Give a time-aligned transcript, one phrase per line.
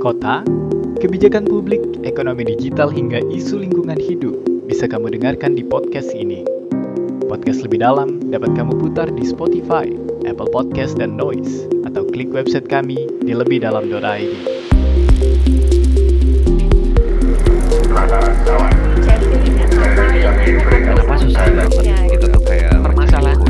[0.00, 0.40] Kota,
[0.96, 4.32] kebijakan publik, ekonomi digital hingga isu lingkungan hidup
[4.64, 6.40] bisa kamu dengarkan di podcast ini.
[7.28, 9.92] Podcast lebih dalam dapat kamu putar di Spotify,
[10.24, 14.32] Apple Podcast, dan Noise, atau klik website kami di lebihdalam.id.
[20.80, 23.40] Kenapa susah banget kita tuh kayak permasalahan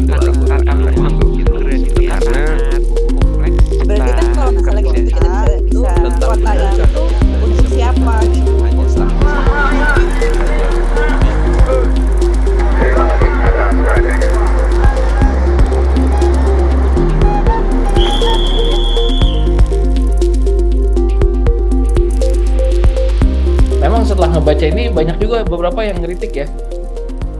[24.41, 26.49] ngebaca ini banyak juga beberapa yang ngeritik ya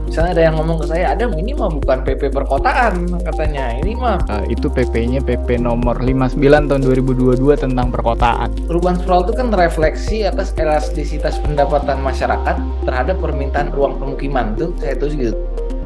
[0.05, 2.93] misalnya ada yang ngomong ke saya ada ini mah bukan PP perkotaan
[3.23, 6.35] katanya ini mah Eh, itu PP-nya PP nomor 59
[6.67, 8.51] tahun 2022 tentang perkotaan.
[8.67, 14.93] urban sprawl itu kan refleksi atas elastisitas pendapatan masyarakat terhadap permintaan ruang pemukiman tuh saya
[14.93, 15.35] tulis gitu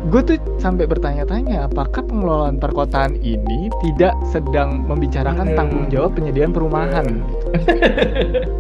[0.06, 5.58] Gue tuh sampai bertanya-tanya, apakah pengelolaan perkotaan ini tidak sedang membicarakan Hmm.
[5.58, 7.06] tanggung jawab penyediaan perumahan?
[7.10, 7.46] gitu.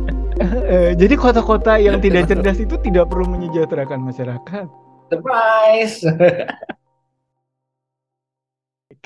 [0.35, 4.67] Eh, Jadi kota-kota yang tidak cerdas itu tidak perlu menyejahterakan masyarakat.
[5.07, 6.01] surprise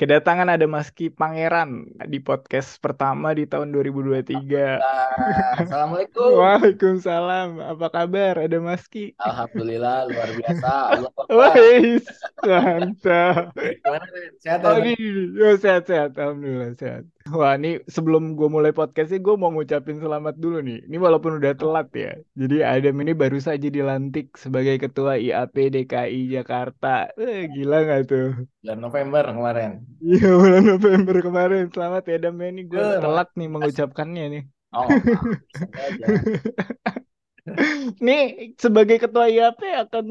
[0.00, 4.32] Kedatangan ada Maski Pangeran di podcast pertama di tahun 2023.
[4.80, 5.12] Nah,
[5.60, 7.60] assalamualaikum Waalaikumsalam.
[7.60, 8.40] Apa kabar?
[8.40, 9.12] Ada Maski.
[9.20, 11.12] alhamdulillah luar biasa Allah.
[11.28, 12.00] Wih,
[12.48, 13.52] mantap.
[13.52, 14.06] gimana
[14.40, 14.96] sehat Oh, ya
[15.52, 16.10] oh, sehat, sehat.
[16.16, 17.04] Alhamdulillah, sehat.
[17.28, 20.88] Wah, ini sebelum gue mulai podcastnya, gue mau ngucapin selamat dulu nih.
[20.88, 22.16] Ini walaupun udah telat ya.
[22.32, 27.12] Jadi Adam ini baru saja dilantik sebagai Ketua IAP DKI Jakarta.
[27.20, 28.48] Eh, gila nggak tuh?
[28.64, 31.62] bulan November kemarin Iya, bulan November kemarin.
[31.68, 32.40] Selamat ya, Adam.
[32.40, 34.42] Ini gue telat nih mengucapkannya nih.
[34.72, 34.88] oh.
[38.06, 38.20] Nih,
[38.56, 40.06] sebagai Ketua IAP akan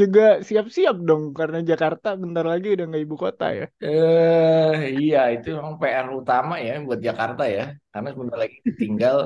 [0.00, 1.32] juga siap-siap dong.
[1.38, 3.64] Karena Jakarta bentar lagi udah nggak ibu kota ya.
[3.82, 9.16] Eh, iya itu memang PR utama ya buat Jakarta ya, karena sebentar lagi tinggal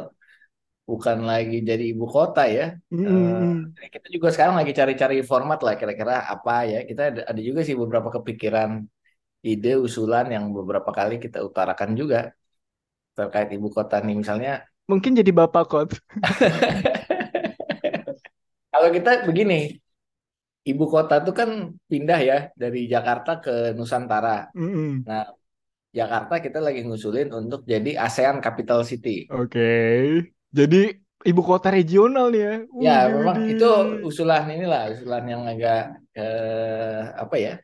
[0.91, 2.65] bukan lagi jadi ibu kota ya.
[2.91, 3.71] Hmm.
[3.79, 6.79] Eh, kita juga sekarang lagi cari-cari format lah kira-kira apa ya.
[6.89, 8.71] Kita ada, ada juga sih beberapa kepikiran
[9.41, 12.35] ide usulan yang beberapa kali kita utarakan juga
[13.17, 14.53] terkait ibu kota nih misalnya.
[14.91, 15.91] Mungkin jadi bapak kot.
[18.81, 19.77] Kalau kita begini,
[20.65, 24.49] ibu kota itu kan pindah ya dari Jakarta ke Nusantara.
[24.57, 25.05] Mm-mm.
[25.93, 29.29] Jakarta kita lagi ngusulin untuk jadi ASEAN Capital City.
[29.29, 29.69] Oke,
[30.49, 30.97] jadi
[31.29, 32.55] ibu kota regional nih ya.
[32.81, 33.69] Ya, memang itu
[34.01, 37.55] usulan inilah, usulan yang agak eh, apa ya?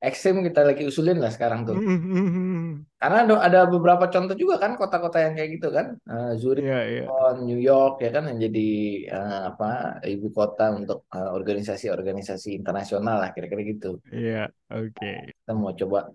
[0.00, 1.76] Ekstrim kita lagi usulin lah sekarang tuh.
[1.76, 2.88] Mm-mm.
[2.96, 5.92] Karena ada, ada beberapa contoh juga kan kota-kota yang kayak gitu kan.
[6.08, 7.02] Eh, Zurich, Iya, iya.
[7.44, 8.68] New York ya kan yang jadi
[9.12, 14.00] eh, apa ibu kota untuk eh, organisasi-organisasi internasional lah kira-kira gitu.
[14.08, 15.10] Iya, oke.
[15.36, 16.08] Kita mau coba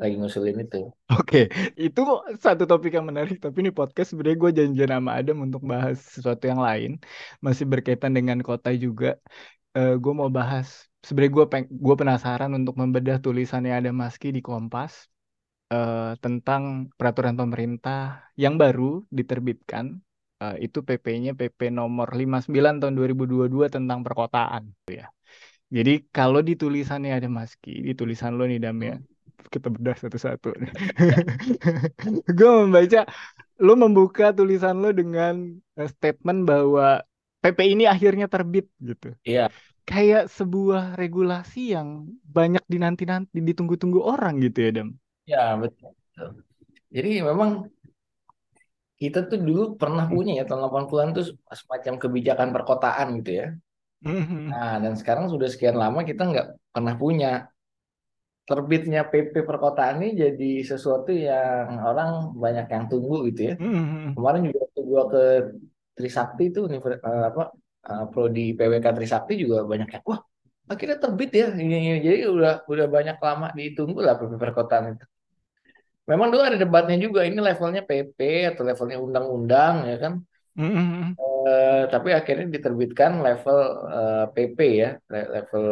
[0.00, 0.80] lagi ngusulin itu.
[1.12, 2.00] Oke, itu
[2.40, 3.36] satu topik yang menarik.
[3.40, 7.00] Tapi ini podcast sebenarnya gue janjian sama Adam untuk bahas sesuatu yang lain,
[7.44, 9.16] masih berkaitan dengan kota juga.
[9.76, 10.89] Eh gue mau bahas.
[11.00, 15.08] Sebenarnya gue peng, gue penasaran untuk membedah tulisannya Adam Maski di Kompas
[15.72, 19.96] eh, tentang peraturan pemerintah yang baru diterbitkan.
[20.40, 24.62] Eh, itu PP-nya PP nomor 59 tahun 2022 tentang perkotaan.
[24.84, 25.06] gitu ya.
[25.70, 28.98] Jadi kalau di tulisannya ada Maski, di tulisan lo nih Dam ya,
[29.48, 30.50] kita bedah satu-satu.
[32.38, 33.00] Gue membaca,
[33.62, 37.00] lo membuka tulisan lo dengan eh, statement bahwa
[37.40, 39.16] PP ini akhirnya terbit gitu.
[39.24, 39.48] Iya.
[39.88, 44.88] Kayak sebuah regulasi yang banyak dinanti-nanti, ditunggu-tunggu orang gitu ya, Dam.
[45.26, 45.90] Ya, betul.
[46.90, 47.70] Jadi memang
[49.00, 53.46] kita tuh dulu pernah punya ya tahun 80-an tuh semacam kebijakan perkotaan gitu ya.
[54.04, 54.52] Mhm.
[54.52, 57.48] Nah, dan sekarang sudah sekian lama kita nggak pernah punya.
[58.44, 63.54] Terbitnya PP perkotaan ini jadi sesuatu yang orang banyak yang tunggu gitu ya.
[63.56, 64.18] Mhm.
[64.18, 65.22] Kemarin juga waktu gua ke
[65.94, 67.54] Trisakti itu eh, apa
[67.88, 70.20] eh, prodi PWK Trisakti juga banyak yang wah
[70.70, 71.46] akhirnya terbit ya.
[71.54, 71.98] Ini, ini.
[72.06, 75.04] Jadi udah udah banyak lama ditunggu lah PP perkotaan itu.
[76.10, 78.18] Memang dulu ada debatnya juga ini levelnya PP
[78.50, 80.12] atau levelnya undang-undang ya kan.
[80.58, 81.16] Mhm.
[81.20, 83.58] Eh, tapi akhirnya diterbitkan level
[83.96, 85.66] eh, PP ya, le- level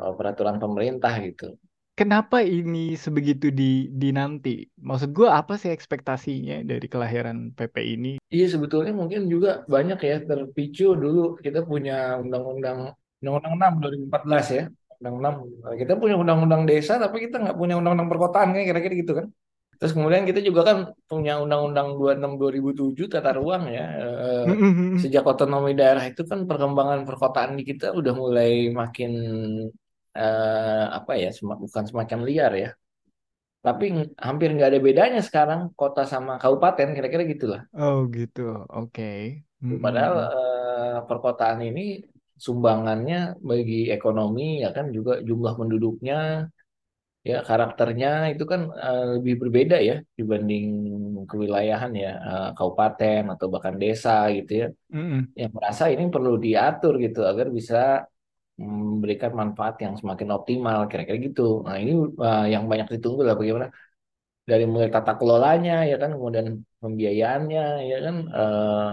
[0.00, 1.44] eh, peraturan pemerintah gitu.
[1.92, 4.64] Kenapa ini sebegitu di dinanti?
[4.80, 8.10] Maksud gue apa sih ekspektasinya dari kelahiran PP ini?
[8.32, 14.62] Iya sebetulnya mungkin juga banyak ya terpicu dulu kita punya undang-undang undang-undang 6 2014 ya.
[14.98, 15.34] Undang-undang
[15.80, 19.28] kita punya undang-undang desa tapi kita nggak punya undang-undang perkotaan kan kira-kira gitu kan.
[19.76, 20.78] Terus kemudian kita juga kan
[21.10, 23.82] punya Undang-Undang 26 2007 tata ruang ya.
[23.98, 25.02] Eh, Mm-mm.
[25.02, 29.10] sejak otonomi daerah itu kan perkembangan perkotaan di kita udah mulai makin
[30.18, 32.68] eh, apa ya, sem- bukan semacam liar ya.
[33.66, 33.84] Tapi
[34.26, 37.62] hampir nggak ada bedanya sekarang kota sama kabupaten, kira-kira gitulah.
[37.82, 38.40] Oh gitu,
[38.76, 39.02] oke.
[39.84, 40.32] Padahal Mm-mm.
[40.36, 41.80] eh, perkotaan ini
[42.44, 43.16] sumbangannya
[43.50, 46.14] bagi ekonomi ya kan juga jumlah penduduknya
[47.30, 50.64] ya karakternya itu kan eh, lebih berbeda ya dibanding
[51.30, 55.32] kewilayahan ya eh, kabupaten atau bahkan desa gitu ya Mm-mm.
[55.40, 57.76] yang merasa ini perlu diatur gitu agar bisa
[58.62, 61.42] memberikan manfaat yang semakin optimal kira-kira gitu.
[61.66, 61.92] Nah ini
[62.26, 63.66] eh, yang banyak ditunggu lah bagaimana
[64.50, 66.46] dari mulai tata kelolanya ya kan kemudian
[66.82, 68.90] pembiayaannya ya kan eh,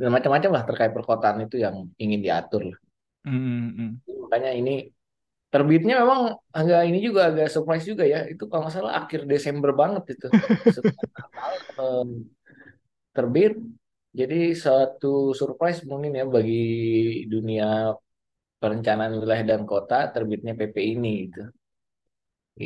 [0.00, 2.64] dan macam-macam lah terkait perkotaan itu yang ingin diatur.
[3.28, 4.02] Mm-mm.
[4.26, 4.90] Makanya ini
[5.52, 6.20] terbitnya memang
[6.50, 8.24] agak ini juga agak surprise juga ya.
[8.26, 10.26] Itu kalau nggak salah akhir Desember banget itu.
[11.72, 12.08] Natal
[13.12, 13.52] terbit.
[14.12, 17.96] Jadi suatu surprise mungkin ya bagi dunia
[18.62, 21.42] perencanaan wilayah dan kota terbitnya PP ini gitu.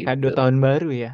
[0.05, 0.37] Kado Gitu.
[0.39, 1.11] tahun baru ya.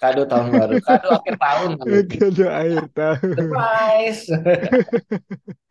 [0.00, 1.70] Kado tahun baru, kado akhir tahun.
[2.12, 3.34] Kado akhir tahun.
[3.38, 4.22] Surprise.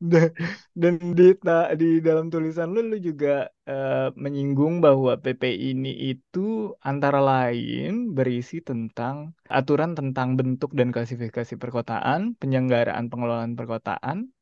[0.00, 0.32] Dan,
[0.72, 1.36] dan di
[1.76, 5.42] di dalam tulisan lu lu juga eh, menyinggung bahwa PP
[5.76, 14.32] ini itu antara lain berisi tentang aturan tentang bentuk dan klasifikasi perkotaan, penyelenggaraan pengelolaan perkotaan,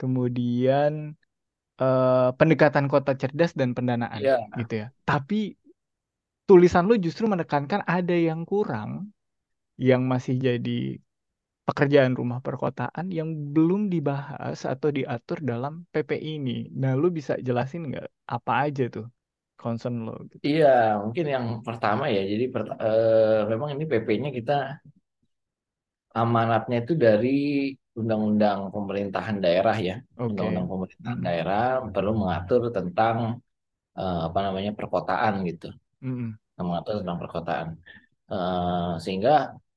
[0.00, 1.16] kemudian
[1.82, 4.86] eh, pendekatan kota cerdas dan pendanaan Ya, gitu ya.
[5.08, 5.34] Tapi
[6.48, 8.90] tulisan lu justru menekankan ada yang kurang
[9.88, 10.98] yang masih jadi
[11.68, 16.52] pekerjaan rumah perkotaan yang belum dibahas atau diatur dalam PP ini.
[16.82, 19.06] Nah, lu bisa jelasin nggak apa aja tuh
[19.62, 20.48] concern lo gitu?
[20.48, 20.66] iya
[21.02, 22.20] mungkin yang pertama ya.
[22.32, 24.52] Jadi per- eh, memang ini PP-nya kita
[26.22, 27.28] amanatnya itu dari
[28.00, 29.94] undang-undang pemerintahan daerah ya.
[30.18, 30.30] Oke.
[30.30, 31.26] Undang-undang pemerintahan Mm-mm.
[31.28, 31.62] daerah
[31.94, 33.16] perlu mengatur tentang
[34.00, 35.66] eh, apa namanya perkotaan gitu.
[36.02, 36.38] Mm-mm.
[36.58, 37.68] Mengatur tentang perkotaan.
[38.32, 39.32] Eh, sehingga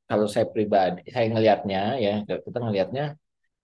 [0.10, 2.12] kalau saya pribadi, saya ngelihatnya ya,
[2.46, 3.04] kita ngelihatnya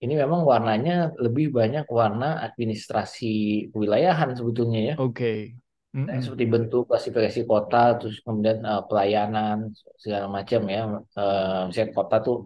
[0.04, 0.94] ini memang warnanya
[1.26, 3.26] lebih banyak warna administrasi
[3.74, 4.96] kewilayahan sebetulnya ya.
[4.98, 5.58] Oke.
[6.08, 6.24] Nah, Mm-mm.
[6.24, 9.58] seperti bentuk klasifikasi kota, terus kemudian eh, pelayanan
[10.02, 10.82] segala macam ya.
[11.20, 12.38] Eh, misalnya kota tuh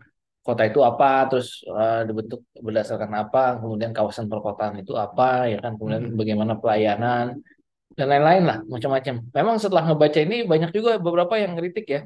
[0.41, 5.77] kota itu apa, terus eh, dibentuk berdasarkan apa, kemudian kawasan perkotaan itu apa, ya kan,
[5.77, 6.17] kemudian Mm-mm.
[6.19, 7.25] bagaimana pelayanan
[7.97, 9.15] dan lain-lain lah macam-macam.
[9.37, 12.01] Memang setelah ngebaca ini banyak juga beberapa yang kritik ya.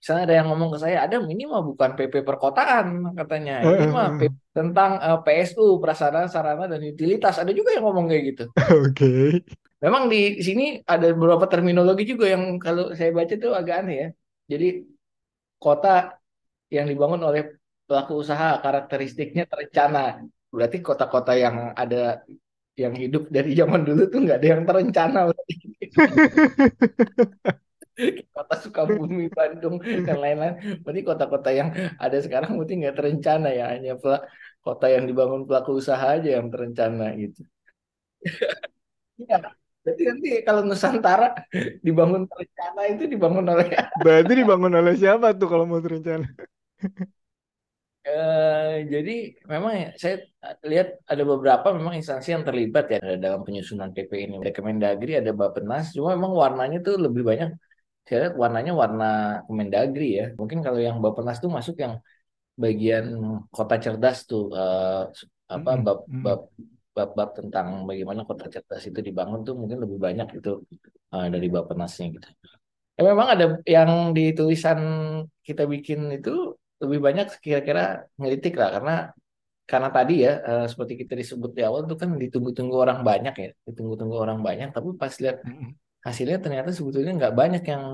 [0.00, 4.16] Misalnya ada yang ngomong ke saya, Adam ini mah bukan PP perkotaan katanya, ini mah
[4.16, 7.36] PP tentang eh, PSU prasarana sarana dan utilitas.
[7.40, 8.44] Ada juga yang ngomong kayak gitu.
[8.84, 9.44] Oke.
[9.80, 14.08] Memang di sini ada beberapa terminologi juga yang kalau saya baca itu agak aneh ya.
[14.52, 14.66] Jadi
[15.60, 16.19] kota
[16.70, 17.42] yang dibangun oleh
[17.84, 20.22] pelaku usaha karakteristiknya terencana.
[20.54, 22.22] Berarti kota-kota yang ada
[22.78, 25.18] yang hidup dari zaman dulu tuh nggak ada yang terencana.
[28.32, 30.80] Kota Sukabumi, Bandung, dan lain-lain.
[30.80, 31.68] Berarti kota-kota yang
[32.00, 33.76] ada sekarang berarti nggak terencana ya.
[33.76, 34.00] Hanya
[34.64, 37.44] kota yang dibangun pelaku usaha aja yang terencana gitu.
[39.20, 39.52] Iya.
[39.84, 41.44] Berarti nanti kalau Nusantara
[41.84, 43.68] dibangun terencana itu dibangun oleh
[44.00, 46.24] Berarti dibangun oleh siapa tuh kalau mau terencana?
[48.00, 49.12] Eh, jadi
[49.52, 50.14] memang ya, saya
[50.70, 54.34] lihat ada beberapa memang instansi yang terlibat ya dalam penyusunan PP ini.
[54.40, 57.48] Ada Kemendagri, ada Bappenas, cuma memang warnanya tuh lebih banyak.
[58.06, 59.04] Saya lihat warnanya warna
[59.48, 60.24] Kemendagri ya.
[60.40, 61.94] Mungkin kalau yang Bappenas tuh masuk yang
[62.64, 63.06] bagian
[63.56, 65.00] kota cerdas tuh eh,
[65.54, 66.22] apa bab Mm.
[66.26, 66.40] bab
[66.96, 70.50] bab-bab tentang bagaimana kota cerdas itu dibangun tuh mungkin lebih banyak itu
[71.14, 72.28] eh, dari Bappenasnya gitu.
[72.96, 74.80] Ya, memang ada yang di tulisan
[75.46, 77.82] kita bikin itu lebih banyak kira-kira
[78.18, 78.92] ngelitik lah karena
[79.70, 83.48] karena tadi ya eh, seperti kita disebut di awal tuh kan ditunggu-tunggu orang banyak ya
[83.68, 85.36] ditunggu-tunggu orang banyak tapi pas lihat
[86.06, 87.84] hasilnya ternyata sebetulnya nggak banyak yang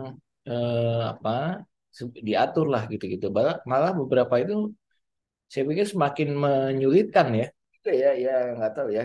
[0.50, 1.31] eh, apa
[2.28, 3.26] diatur lah gitu-gitu
[3.71, 4.55] malah, beberapa itu
[5.52, 9.05] saya pikir semakin menyulitkan ya Itu ya ya nggak tahu ya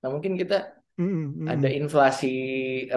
[0.00, 0.54] nah mungkin kita
[0.98, 1.24] Mm-mm.
[1.52, 1.78] ada Mm-mm.
[1.80, 2.26] inflasi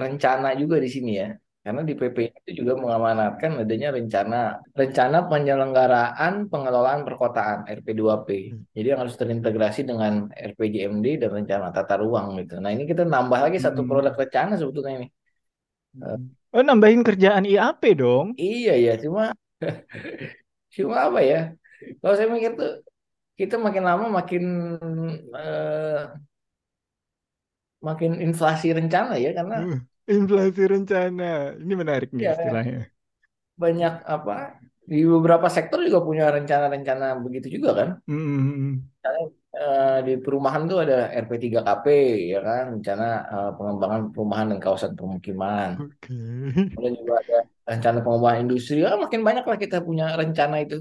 [0.04, 1.28] rencana juga di sini ya.
[1.68, 4.38] Karena di PP itu juga mengamanatkan adanya rencana
[4.80, 8.30] rencana penyelenggaraan pengelolaan perkotaan RP2P.
[8.76, 12.54] Jadi yang harus terintegrasi dengan RPJMD dan rencana tata ruang gitu.
[12.64, 13.90] Nah, ini kita nambah lagi satu Mm-mm.
[13.90, 15.08] produk rencana sebetulnya ini.
[16.56, 18.28] Oh, nambahin kerjaan IAP dong.
[18.44, 19.22] Iya ya, cuma
[20.76, 21.36] cuma apa ya?
[22.00, 22.70] Kalau saya mikir tuh
[23.40, 24.44] kita makin lama makin
[25.38, 26.00] eh,
[27.88, 31.24] makin inflasi rencana ya karena Uh, Inflasi rencana.
[31.60, 32.80] Ini menarik nih ya istilahnya.
[33.58, 37.90] banyak apa di beberapa sektor juga punya rencana-rencana begitu juga kan.
[38.08, 38.88] Mm-mm.
[38.96, 39.26] Misalnya,
[39.58, 41.86] eh, di perumahan tuh ada RP3KP
[42.34, 45.70] ya kan, rencana eh, pengembangan perumahan dan kawasan permukiman.
[45.84, 46.14] Oke.
[46.72, 47.38] Kemudian juga ada
[47.68, 48.76] rencana pengembangan industri.
[48.86, 50.78] Ya, makin banyak lah kita punya rencana itu.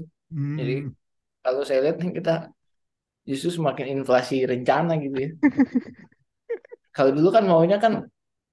[0.59, 0.95] Jadi Mm.
[1.43, 2.33] kalau saya lihat nih kita
[3.29, 5.29] justru semakin inflasi rencana gitu ya.
[6.95, 7.93] Kalau dulu kan maunya kan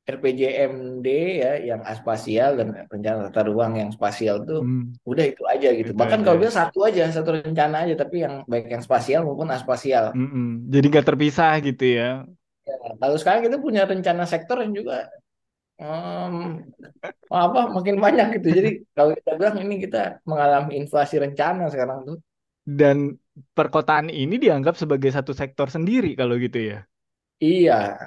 [0.04, 1.08] RPJMD
[1.40, 5.00] ya yang aspasial dan rencana tata ruang yang spasial tuh Mm.
[5.08, 5.90] udah itu aja gitu.
[5.92, 6.24] Itu Bahkan aja.
[6.28, 10.12] kalau bisa satu aja, satu rencana aja tapi yang baik yang spasial maupun aspasial.
[10.12, 10.68] Mm-mm.
[10.68, 12.28] Jadi nggak terpisah gitu ya.
[12.64, 15.08] Ya, kalau sekarang kita punya rencana sektor yang juga
[15.80, 16.34] em,
[17.32, 18.48] apa makin banyak gitu.
[18.60, 22.18] Jadi kalau kita bilang ini kita mengalami inflasi rencana sekarang tuh.
[22.64, 23.20] Dan
[23.52, 26.78] perkotaan ini dianggap sebagai satu sektor sendiri kalau gitu ya.
[27.40, 27.98] Iya.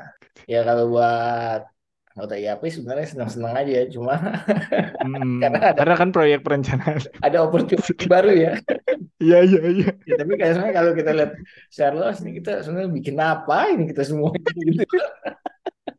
[0.49, 1.61] Ya kalau buat
[2.17, 3.85] anggota IAP sebenarnya senang-senang aja ya.
[3.87, 4.13] Cuma
[5.05, 5.37] Mm.
[5.45, 6.99] Karena ada- Karena kan proyek perencanaan.
[7.21, 8.53] ada opportunity baru ya.
[9.17, 9.89] Iya iya iya.
[10.05, 11.31] Ya, tapi kayak sebenarnya kalau kita lihat
[11.73, 14.29] share loss ini kita sebenarnya bikin apa ini kita semua
[14.61, 14.85] gitu.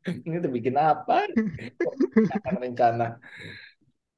[0.07, 1.27] Ini kita bikin apa?
[2.63, 3.19] Rencana.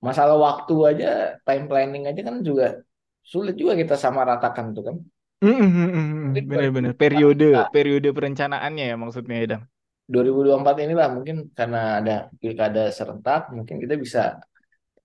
[0.00, 1.10] Masalah waktu aja,
[1.44, 2.80] time planning aja kan juga
[3.20, 4.96] sulit juga kita sama ratakan tuh kan.
[5.40, 6.36] Mm-mm.
[6.36, 9.60] Jadi Benar-benar 2024 periode kita- periode perencanaannya ya maksudnya Edam.
[10.10, 14.42] 2024 inilah mungkin karena ada pilkada serentak, mungkin kita bisa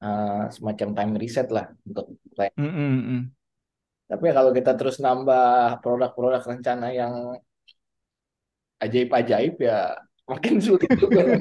[0.01, 2.49] eh, semacam time reset lah untuk plan.
[2.57, 3.29] Mm-mm.
[4.05, 7.37] Tapi ya kalau kita terus nambah produk-produk rencana yang
[8.81, 9.93] ajaib-ajaib ya
[10.25, 11.21] makin sulit juga.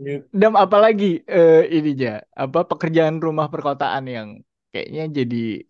[0.00, 0.24] Gitu.
[0.32, 4.28] Dan apalagi eh, ini ja, apa pekerjaan rumah perkotaan yang
[4.72, 5.60] kayaknya jadi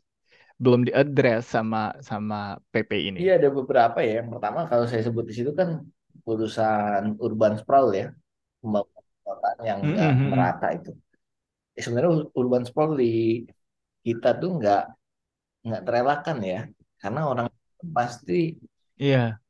[0.63, 2.37] belum diadres sama sama
[2.73, 3.21] PP ini.
[3.21, 4.11] Iya ada beberapa ya.
[4.19, 5.69] Yang pertama kalau saya sebut di situ kan
[6.31, 8.05] urusan urban sprawl ya,
[8.63, 10.31] pembangunan perkotaan yang nggak Mm-mm.
[10.31, 10.91] merata itu.
[11.77, 13.07] Ya, sebenarnya urban sprawl di
[14.07, 14.81] kita tuh nggak
[15.67, 16.59] nggak terelakkan ya,
[17.03, 17.49] karena orang
[17.97, 18.35] pasti
[18.99, 19.41] Iya.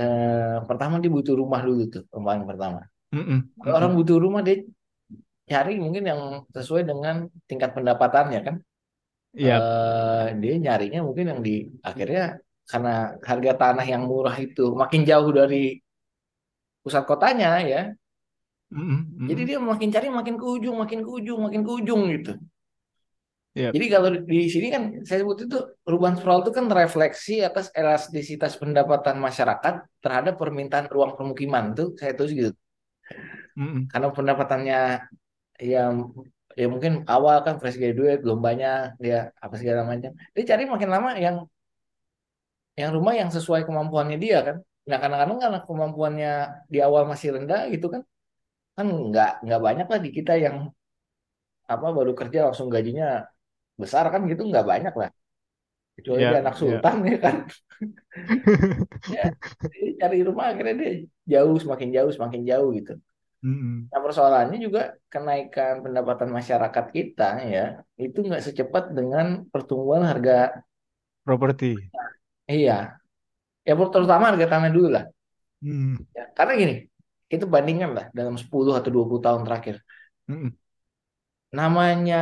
[0.00, 2.02] eh, pertama dia butuh rumah dulu tuh,
[2.38, 2.80] yang pertama.
[3.14, 3.40] Mm-mm.
[3.62, 4.56] Kalau orang butuh rumah dia
[5.52, 6.20] cari mungkin yang
[6.56, 7.16] sesuai dengan
[7.48, 8.56] tingkat pendapatannya kan.
[9.32, 9.56] Iya.
[9.56, 15.30] Eh, dia nyarinya mungkin yang di akhirnya karena harga tanah yang murah itu makin jauh
[15.32, 15.80] dari
[16.84, 17.82] pusat kotanya ya.
[18.72, 19.28] Mm-mm.
[19.28, 19.48] Jadi Mm-mm.
[19.48, 22.32] dia makin cari makin ke ujung, makin ke ujung, makin ke ujung gitu.
[23.52, 23.76] Yap.
[23.76, 28.56] Jadi kalau di sini kan saya sebut itu urban sprawl itu kan refleksi atas elastisitas
[28.56, 32.52] pendapatan masyarakat terhadap permintaan ruang permukiman tuh saya tulis gitu.
[33.60, 33.92] Mm-mm.
[33.92, 34.80] Karena pendapatannya
[35.60, 36.16] yang
[36.60, 40.10] ya mungkin awal kan fresh graduate belum banyak dia apa segala macam.
[40.34, 41.36] Dia cari makin lama yang
[42.80, 44.56] yang rumah yang sesuai kemampuannya dia kan.
[44.88, 46.30] Nah kadang-kadang karena kemampuannya
[46.72, 48.02] di awal masih rendah gitu kan,
[48.76, 50.56] kan nggak nggak banyak lah di kita yang
[51.72, 53.06] apa baru kerja langsung gajinya
[53.82, 55.10] besar kan gitu nggak banyak lah.
[55.96, 56.62] Kecuali Ya, dia anak ya.
[56.62, 57.36] sultan ya kan.
[59.14, 59.22] Ya,
[60.00, 60.90] cari rumah akhirnya dia
[61.32, 62.92] jauh semakin jauh semakin jauh gitu.
[63.92, 64.80] Nah persoalannya juga
[65.12, 67.60] kenaikan pendapatan masyarakat kita ya
[68.04, 70.32] itu nggak secepat dengan pertumbuhan harga
[71.24, 71.90] Properti.
[72.52, 72.72] iya
[73.68, 75.04] ya terutama harga tanah dulu lah
[75.62, 75.96] Mm.
[76.16, 76.74] ya, karena gini
[77.34, 79.76] itu bandingkan lah dalam 10 atau 20 tahun terakhir
[80.28, 80.56] Mm-mm.
[81.52, 82.16] namanya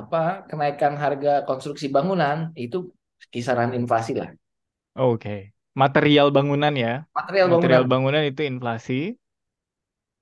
[0.00, 2.78] apa kenaikan harga konstruksi bangunan itu
[3.34, 4.30] kisaran inflasi lah
[4.98, 5.30] Oke.
[5.80, 6.90] Material bangunan ya.
[7.16, 8.92] material Material bangunan bangunan itu inflasi.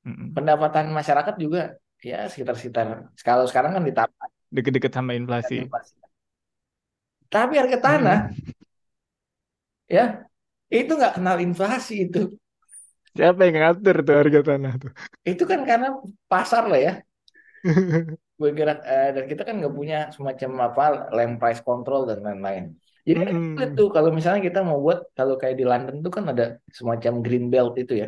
[0.06, 0.36] Mm-mm.
[0.36, 1.60] pendapatan masyarakat juga
[2.08, 2.86] ya sekitar-sekitar
[3.26, 5.58] kalau sekarang kan ditambah Deket-deket sama inflasi.
[5.60, 5.94] inflasi
[7.32, 8.18] tapi harga tanah
[9.96, 10.04] ya
[10.78, 12.18] itu nggak kenal inflasi itu
[13.16, 14.92] Siapa yang ngatur tuh harga tanah tuh?
[15.30, 15.86] itu kan karena
[16.30, 16.92] pasar lah ya
[18.40, 20.82] bergerak eh, dan kita kan nggak punya semacam apa
[21.16, 22.64] land price control dan lain-lain
[23.08, 23.52] jadi Mm-mm.
[23.52, 26.44] sulit tuh kalau misalnya kita mau buat kalau kayak di London tuh kan ada
[26.78, 28.06] semacam green belt itu ya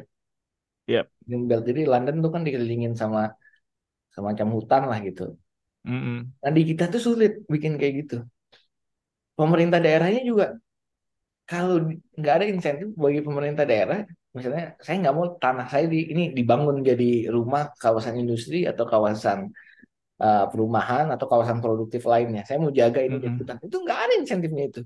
[0.87, 1.11] Yep.
[1.49, 3.21] belt jadi London tuh kan dikelilingin sama
[4.17, 5.23] semacam hutan lah gitu
[5.87, 6.35] Mm-mm.
[6.43, 8.15] nah di kita tuh sulit bikin kayak gitu
[9.39, 10.45] pemerintah daerahnya juga
[11.51, 11.75] kalau
[12.19, 13.99] nggak ada insentif bagi pemerintah daerah,
[14.37, 17.05] misalnya saya nggak mau tanah saya di ini dibangun jadi
[17.37, 19.39] rumah kawasan industri atau kawasan
[20.25, 22.43] uh, perumahan atau kawasan produktif lainnya.
[22.49, 23.41] Saya mau jaga ini jadi Mm-mm.
[23.41, 23.57] hutan.
[23.67, 24.81] Itu nggak ada insentifnya itu.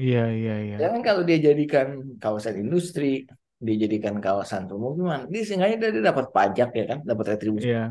[0.00, 0.78] Iya, iya, iya.
[0.80, 1.88] Jangan kalau dia jadikan
[2.22, 3.24] kawasan industri,
[3.64, 7.66] dia jadikan kawasan pemukiman, dia seenggaknya dia, dia dapat pajak ya kan, dapat retribusi.
[7.72, 7.84] Iya.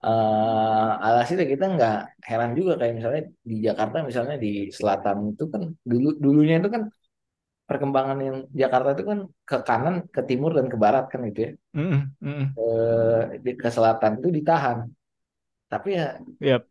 [0.00, 1.94] Eh, alhasil kita nggak
[2.28, 4.48] heran juga kayak misalnya di Jakarta misalnya di
[4.78, 6.82] selatan itu kan dulu dulunya itu kan
[7.68, 11.50] perkembangan yang Jakarta itu kan ke kanan, ke timur dan ke barat kan gitu ya.
[11.76, 12.46] Mm-mm, mm-mm.
[12.60, 14.78] Eh, di- ke selatan itu ditahan.
[15.72, 16.06] Tapi ya
[16.40, 16.62] Yap.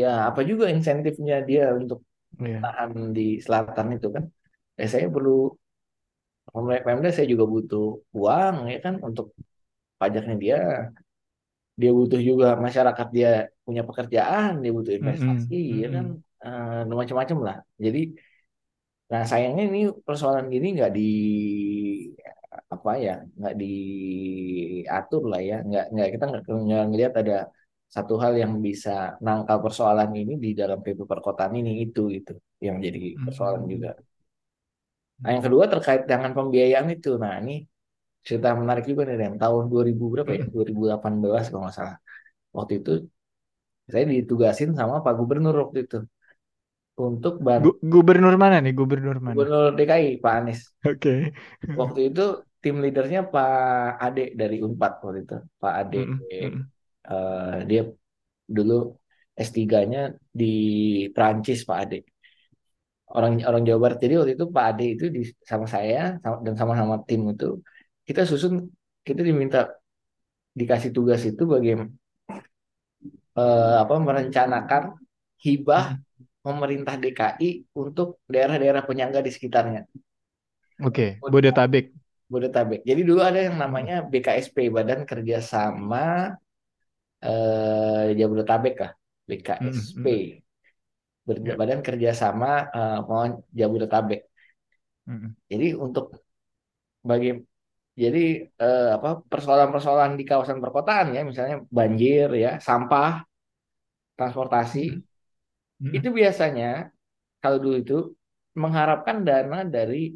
[0.00, 2.00] ya apa juga insentifnya dia untuk
[2.42, 2.58] Iya.
[2.66, 4.24] tahan di selatan itu kan.
[4.80, 5.54] Ya saya perlu
[6.86, 7.84] Pemda saya juga butuh
[8.18, 9.26] uang ya kan untuk
[10.00, 10.56] pajaknya dia.
[11.80, 13.28] Dia butuh juga masyarakat dia
[13.66, 16.22] punya pekerjaan, dia butuh investasi ya kan mm-mm.
[16.44, 17.56] Eh, macam-macam lah.
[17.84, 17.98] Jadi
[19.10, 21.00] nah sayangnya ini persoalan gini nggak di
[22.74, 26.24] apa ya nggak diatur lah ya nggak nggak kita
[26.66, 27.34] nggak ngelihat ada
[27.94, 28.90] satu hal yang bisa
[29.26, 32.32] nangkal persoalan ini di dalam PP perkotaan ini itu itu
[32.66, 33.72] yang jadi persoalan Mm-mm.
[33.72, 33.90] juga.
[35.22, 37.08] Nah, yang kedua terkait dengan pembiayaan itu.
[37.22, 37.52] Nah, ini
[38.26, 39.34] cerita menarik juga nih, Ren.
[39.42, 40.42] Tahun 2000 berapa ya?
[40.54, 41.96] 2018 kalau nggak salah.
[42.56, 42.90] Waktu itu
[43.92, 45.96] saya ditugasin sama Pak Gubernur waktu itu
[46.98, 48.72] untuk Gu- Gubernur mana nih?
[48.78, 49.44] Gubernur mana?
[49.44, 50.60] Gubernur DKI Pak Anies.
[50.84, 51.32] Oke.
[51.80, 52.20] Waktu itu
[52.62, 53.50] tim leadernya Pak
[54.04, 55.34] Ade dari Unpad waktu itu.
[55.62, 56.70] Pak Ade Mm-mm, mm-mm.
[57.10, 57.80] eh, dia
[58.56, 58.74] dulu
[59.48, 60.00] S3-nya
[60.40, 60.46] di
[61.14, 61.96] Prancis Pak Ade.
[63.16, 63.98] Orang orang Jawa Barat.
[64.04, 67.46] Jadi waktu itu Pak Ade itu di, sama saya sama- dan sama-sama tim itu
[68.08, 68.52] kita susun
[69.06, 69.58] kita diminta
[70.58, 71.92] dikasih tugas itu bagaimana
[73.38, 74.82] eh, apa merencanakan
[75.44, 75.84] hibah
[76.44, 79.80] pemerintah DKI untuk daerah-daerah penyangga di sekitarnya.
[80.82, 81.18] Oke.
[81.30, 81.92] Bodetabek.
[82.32, 82.80] Bodetabek.
[82.88, 86.34] Jadi dulu ada yang namanya BKSP, Badan Kerjasama
[87.24, 88.90] eh, Jabodetabek kah?
[89.28, 90.04] BKSP.
[90.04, 90.43] Ber- Ya.
[91.60, 94.20] Badan Kerjasama eh, Pohon Jabodetabek.
[95.08, 95.36] Mm-mm.
[95.50, 96.04] Jadi untuk
[97.04, 97.28] bagi
[97.94, 98.20] jadi
[98.64, 103.22] eh, apa persoalan-persoalan di kawasan perkotaan ya, misalnya banjir ya, sampah,
[104.18, 104.84] transportasi,
[105.82, 105.94] Mm-mm.
[105.96, 106.90] itu biasanya
[107.42, 107.98] kalau dulu itu
[108.62, 110.14] mengharapkan dana dari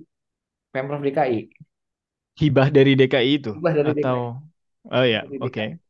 [0.72, 1.40] Pemprov DKI.
[2.40, 4.08] Hibah dari DKI itu Hibah dari DKI.
[4.08, 4.18] atau
[4.94, 5.87] oh ya, oke.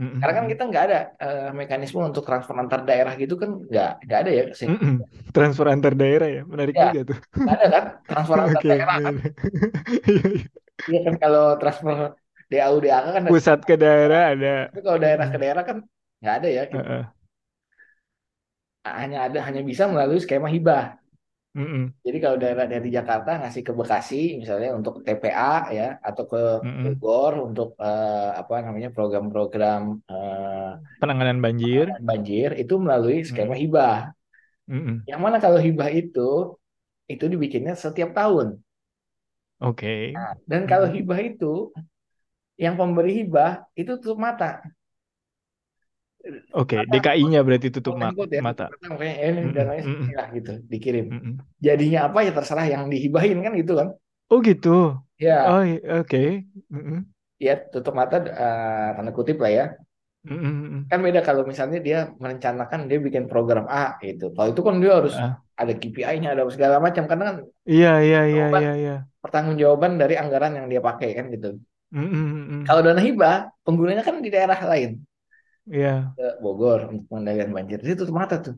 [0.00, 0.20] DKI.
[0.20, 4.18] Karena kan kita nggak ada eh, mekanisme untuk transfer antar daerah gitu kan nggak nggak
[4.22, 4.70] ada ya sih.
[4.70, 4.94] Mm-mm.
[5.34, 6.82] Transfer antar daerah ya, menarik Ya.
[6.84, 7.18] juga tuh.
[7.42, 8.68] Nggak ada kan transfer antar Oke.
[8.70, 9.14] daerah kan.
[10.08, 10.46] Iya, iya.
[10.90, 11.96] Iya kan kalau transfer
[12.50, 13.32] DAU DAK kan ada.
[13.32, 14.54] Pusat ke daerah ada.
[14.68, 15.76] Tapi kalau daerah ke daerah kan
[16.20, 16.62] nggak ada ya.
[16.72, 16.86] gitu.
[16.88, 17.04] Heeh.
[19.00, 20.96] Hanya ada hanya bisa melalui skema hibah.
[21.50, 21.90] Mm-mm.
[22.06, 26.42] Jadi kalau daerah dari Jakarta ngasih ke Bekasi misalnya untuk TPA ya atau ke.
[26.62, 30.70] Bogor untuk eh, apa namanya program-program eh,
[31.02, 31.90] Penanganan banjir.
[31.98, 34.14] banjir itu melalui skema hibah.
[34.70, 35.02] Mm-mm.
[35.10, 36.54] Yang mana kalau hibah itu
[37.10, 38.62] itu dibikinnya setiap tahun.
[39.58, 40.14] Oke.
[40.46, 41.74] Dan kalau hibah itu
[42.54, 44.62] yang pemberi hibah itu tutup mata.
[46.52, 48.66] Oke, DKI-nya berarti tutup ma- ya, mata.
[48.92, 49.86] makanya eh, ini dananya mm-mm.
[49.86, 51.04] segini lah gitu dikirim.
[51.14, 51.34] Mm-mm.
[51.66, 53.88] Jadinya apa ya terserah yang dihibahin kan gitu kan.
[54.30, 54.68] Oh gitu.
[55.20, 55.62] Ya, Oh
[56.00, 56.20] oke.
[56.74, 56.98] Mm-mm.
[57.46, 59.64] ya tutup mata eh, tanda kutip lah ya.
[60.28, 60.80] Mm-mm, mm-mm.
[60.90, 64.24] Kan beda kalau misalnya dia merencanakan dia bikin program A gitu.
[64.36, 65.32] Kalau itu kan dia harus Ah.
[65.60, 67.36] ada KPI-nya, ada segala macam karena kan
[67.72, 68.94] Iya iya iya iya iya.
[69.24, 71.48] pertanggungjawaban dari anggaran yang dia pakai kan gitu.
[71.90, 72.60] Mm-mm, mm-mm.
[72.68, 74.90] Kalau dana hibah, penggunanya kan di daerah lain.
[75.66, 76.16] Iya.
[76.16, 77.78] Ke Bogor untuk pengendalian banjir.
[77.86, 78.54] Dia tutup mata tuh.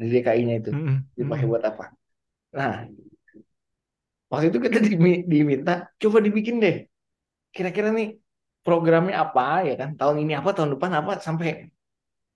[0.00, 0.70] Di DKI-nya itu.
[0.72, 1.50] Mm-mm, Dipakai mm-mm.
[1.50, 1.84] buat apa?
[2.58, 2.74] Nah,
[4.30, 6.74] waktu itu kita dimi- diminta, coba dibikin deh.
[7.54, 8.08] Kira-kira nih
[8.66, 9.90] programnya apa ya kan?
[10.00, 11.48] Tahun ini apa, tahun depan apa, sampai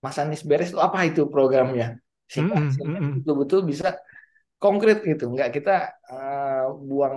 [0.04, 1.86] Mas Anies beres tuh apa itu programnya?
[2.32, 3.12] Sehingga hasilnya mm-mm.
[3.16, 3.86] betul-betul bisa
[4.62, 5.24] konkret gitu.
[5.34, 5.72] Nggak kita
[6.12, 7.16] eh, buang,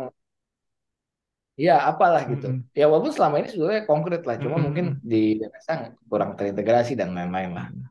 [1.58, 2.48] ya apalah gitu.
[2.50, 2.74] Mm-mm.
[2.74, 4.36] Ya walaupun selama ini sebetulnya konkret lah.
[4.42, 5.10] Cuma Mm-mm, mungkin mm-mm.
[5.12, 7.68] di desa kurang terintegrasi dan lain-lain lah.
[7.70, 7.84] Mm.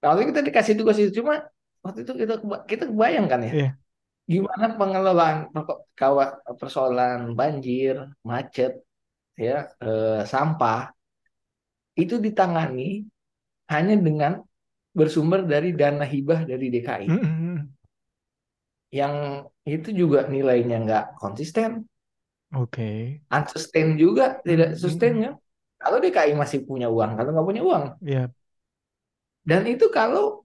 [0.00, 1.34] Nah, waktu itu kita dikasih tugas itu cuma
[1.80, 2.34] waktu itu kita
[2.68, 3.68] kita kebayangkan ya Iya.
[4.24, 6.24] gimana pengelolaan perko- kawa
[6.60, 8.72] persoalan banjir, macet,
[9.36, 10.92] ya eh, sampah
[11.94, 13.06] itu ditangani
[13.70, 14.32] hanya dengan
[14.94, 17.56] bersumber dari dana hibah dari DKI Mm-mm.
[18.94, 19.14] yang
[19.66, 21.82] itu juga nilainya nggak konsisten,
[22.54, 23.20] Oke.
[23.36, 24.82] unsustain juga tidak Mm-mm.
[24.82, 25.30] sustain ya.
[25.80, 28.34] Kalau DKI masih punya uang, kalau nggak punya uang, Iya.
[29.48, 30.44] dan itu kalau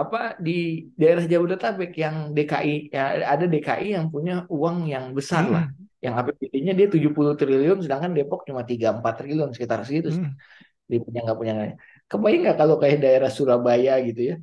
[0.00, 0.52] apa di
[1.00, 5.64] daerah Jabodetabek yang DKI ya ada DKI yang punya uang yang besar lah.
[5.64, 5.88] Mm-mm.
[6.04, 10.34] Yang APBD-nya dia 70 triliun sedangkan Depok cuma 3-4 triliun sekitar segitu Mm.
[10.90, 11.54] dia punya nggak punya
[12.10, 14.34] kebayang nggak kalau kayak daerah Surabaya gitu ya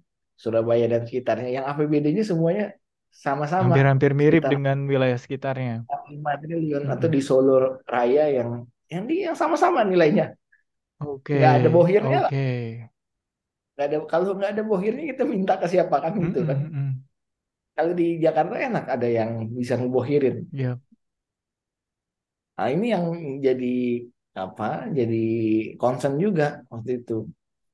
[0.43, 2.63] Surabaya dan sekitarnya yang APBD-nya semuanya
[3.12, 5.76] sama-sama Hampir-hampir mirip sekitar dengan wilayah sekitarnya.
[6.10, 7.15] 5 triliun atau Mm-mm.
[7.15, 7.54] di Solo
[7.86, 8.50] Raya yang
[8.93, 10.34] yang di yang sama-sama nilainya
[11.00, 11.34] Oke.
[11.38, 12.89] nggak ada bohirnya lah Oke.
[13.74, 16.88] nggak ada kalau nggak ada bohirnya kita minta ke siapa kan gitu kan mm-mm.
[17.78, 20.36] kalau di Jakarta enak ada yang bisa ngebohirin.
[20.54, 20.80] Iya.
[22.58, 23.06] Nah, ini yang
[23.45, 23.67] jadi
[24.43, 24.65] apa?
[24.98, 25.15] Jadi
[25.82, 27.13] concern juga waktu itu.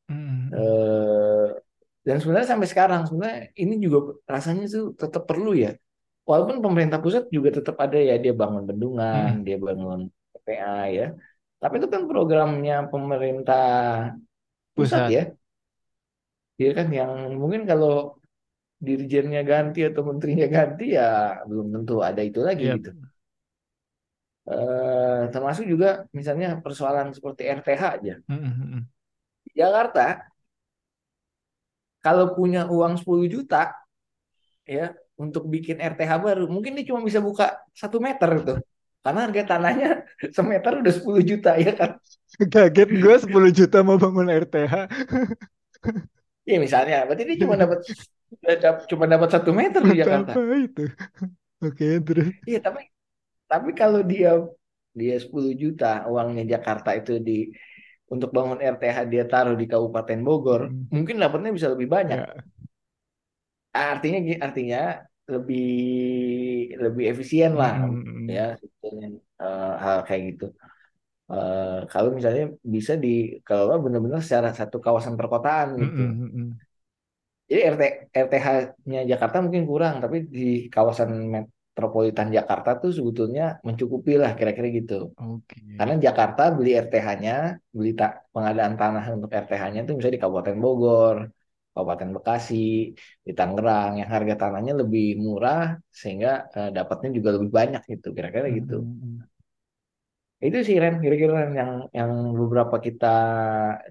[0.09, 1.64] Mm, Eh,
[2.05, 3.97] dan sebenarnya sampai sekarang sebenarnya ini juga
[4.29, 5.73] rasanya tuh tetap perlu ya.
[6.29, 9.43] Walaupun pemerintah pusat juga tetap ada ya dia bangun bendungan, mm.
[9.45, 9.99] dia bangun
[10.33, 11.05] PPA ya.
[11.61, 13.65] Tapi itu kan programnya pemerintah
[14.77, 15.15] pusat Pusat.
[15.17, 15.23] ya.
[16.59, 18.21] Dia kan yang mungkin kalau
[18.85, 22.75] dirjennya ganti atau menterinya ganti ya belum tentu ada itu lagi Iya.
[22.77, 22.89] gitu.
[24.45, 28.13] Eh, termasuk juga misalnya persoalan seperti RTH aja.
[28.29, 28.81] Mm, mm, mm.
[29.49, 30.01] Di Jakarta
[32.05, 33.73] kalau punya uang 10 juta
[34.61, 38.53] ya untuk bikin RTH baru, mungkin dia cuma bisa buka satu meter itu.
[39.01, 39.89] Karena harga tanahnya
[40.37, 41.97] semeter udah 10 juta ya kan.
[42.53, 44.73] Kaget gue 10 juta mau bangun RTH.
[46.45, 47.81] Ya misalnya, berarti dia cuma dapat
[48.93, 50.37] cuma dapat satu meter di Jakarta.
[50.37, 50.85] apa itu?
[51.57, 52.29] Oke, terus.
[52.45, 52.85] Iya, tapi
[53.49, 54.45] tapi kalau dia
[54.93, 57.49] dia 10 juta uangnya Jakarta itu di
[58.13, 60.93] untuk bangun RTH dia taruh di Kabupaten Bogor, Mm.
[60.93, 62.17] mungkin dapatnya bisa lebih banyak.
[62.17, 62.27] Ya.
[63.75, 64.79] Artinya artinya
[65.25, 65.65] lebih
[66.83, 68.25] lebih efisien lah mm, mm.
[68.29, 69.07] ya sebetulnya
[69.41, 70.45] eh, hal kayak gitu.
[71.33, 76.01] Eh, kalau misalnya bisa dikelola benar-benar secara satu kawasan perkotaan Mm, gitu.
[76.05, 76.47] mm, mm, mm.
[77.45, 77.83] Jadi RT,
[78.25, 81.09] RTH-nya Jakarta mungkin kurang, tapi di kawasan
[81.75, 84.93] metropolitan Jakarta tuh sebetulnya mencukupi lah kira-kira gitu.
[85.17, 85.59] Oke.
[85.77, 87.33] Karena Jakarta beli RTH-nya,
[87.77, 91.17] beli ta pengadaan tanah untuk RTH-nya itu bisa di Kabupaten Bogor,
[91.75, 92.55] Kabupaten Bekasi,
[93.27, 98.47] di Tangerang, yang harga tanahnya lebih murah sehingga eh, dapatnya juga lebih banyak gitu, kira-kira
[98.47, 98.75] Mm, gitu.
[98.79, 99.27] mm, mm.
[100.45, 103.07] Itu sih Ren, kira-kira yang yang beberapa kita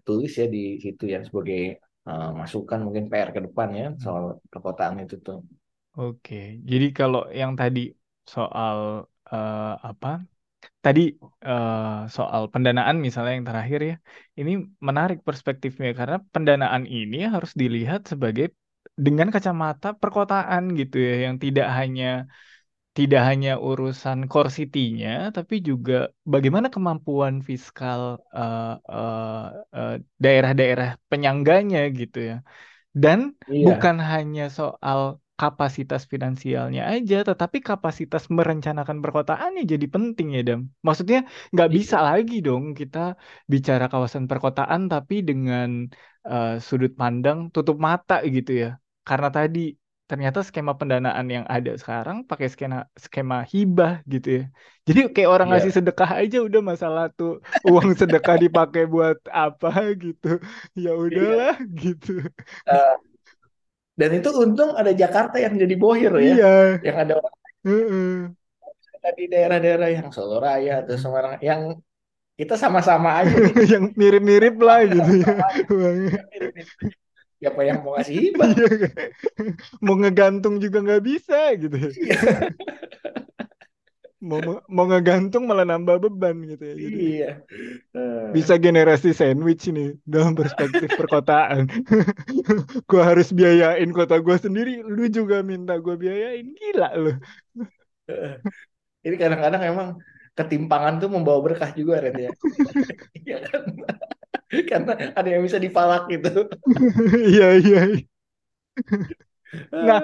[0.07, 1.61] tulis ya di situ ya sebagai
[2.09, 4.01] eh, masukan mungkin PR ke depan ya Mm.
[4.05, 5.39] soal perkotaan itu tuh.
[5.99, 6.35] Oke,
[6.71, 7.81] jadi kalau yang tadi
[8.35, 8.79] soal
[9.33, 10.09] eh, apa?
[10.85, 11.01] Tadi
[11.49, 11.77] eh,
[12.17, 13.95] soal pendanaan misalnya yang terakhir ya,
[14.41, 14.53] ini
[14.89, 18.45] menarik perspektifnya karena pendanaan ini harus dilihat sebagai
[19.07, 22.07] dengan kacamata perkotaan gitu ya, yang tidak hanya
[22.99, 25.93] tidak hanya urusan core city-nya, tapi juga
[26.33, 28.03] bagaimana kemampuan fiskal
[28.37, 29.43] eh, eh,
[29.77, 29.91] eh,
[30.25, 32.35] daerah-daerah penyangganya gitu ya.
[33.03, 35.01] Dan Iya, bukan hanya soal
[35.41, 40.61] kapasitas finansialnya aja, tetapi kapasitas merencanakan perkotaannya jadi penting ya, Dam.
[40.87, 41.19] Maksudnya
[41.53, 42.99] nggak bisa iya, lagi dong kita
[43.53, 45.69] bicara kawasan perkotaan tapi dengan
[46.31, 48.69] eh, sudut pandang tutup mata gitu ya.
[49.09, 49.61] Karena tadi
[50.05, 54.43] ternyata skema pendanaan yang ada sekarang pakai skema skema hibah gitu ya.
[54.87, 59.69] Jadi kayak orang ngasih iya, sedekah aja udah masalah tuh uang sedekah dipakai buat apa
[60.05, 60.29] gitu.
[60.77, 60.93] Ya iya.
[60.93, 62.11] udahlah gitu.
[62.69, 62.95] Eh,
[64.01, 66.49] dan itu untung ada Jakarta yang jadi bohir ya, Iya.
[66.87, 68.35] yang ada orang Heeh.
[69.19, 71.77] di daerah-daerah yang Solo Raya atau Semarang yang
[72.41, 75.35] kita sama-sama aja nih, yang mirip-mirip lah gitu ya.
[77.43, 78.51] Siapa yang mau ngasih hibah?
[79.85, 82.17] Mau ngegantung juga nggak bisa gitu ya Iya,
[84.25, 84.41] mau
[84.73, 87.31] mau ngegantung malah nambah beban gitu ya jadi iya.
[87.95, 91.69] Eh, bisa generasi sandwich nih dalam perspektif perkotaan
[92.91, 97.17] gua harus biayain kota gua sendiri lu juga minta gua biayain gila loh
[98.09, 98.35] eh.
[99.05, 99.89] Jadi kadang-kadang emang
[100.33, 102.31] ketimpangan tuh membawa berkah juga Ren ya.
[103.25, 103.63] Iya kan?
[104.65, 106.49] Karena ada yang bisa dipalak gitu.
[107.13, 107.81] iya iya
[109.71, 110.01] nah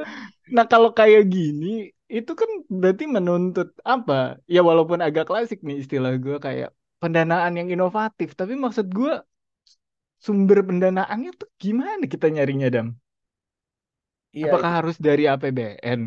[0.51, 4.13] nah kalau kayak gini itu kan berarti menuntut apa?
[4.55, 6.69] Ya walaupun agak klasik nih istilah gua kayak
[7.03, 8.29] pendanaan yang inovatif.
[8.41, 9.13] Tapi maksud gua
[10.25, 12.87] sumber pendanaannya tuh gimana kita nyarinya Dam?
[14.37, 14.77] Iya, apakah itu.
[14.81, 16.01] harus dari APBN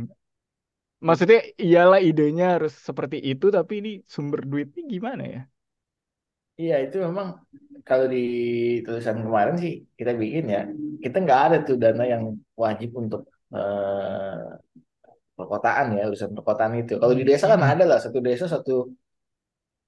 [1.08, 5.42] maksudnya iyalah idenya harus seperti itu tapi ini sumber duitnya gimana ya?
[6.62, 7.28] Iya, itu memang
[7.88, 8.18] kalau di
[8.86, 10.60] tulisan kemarin sih kita bikin ya,
[11.04, 12.24] kita nggak ada tuh dana yang
[12.64, 13.22] wajib untuk
[13.56, 14.63] eh,
[15.38, 16.94] perkotaan ya, urusan perkotaan itu.
[17.02, 18.90] Kalau di desa kan ada lah, satu desa satu,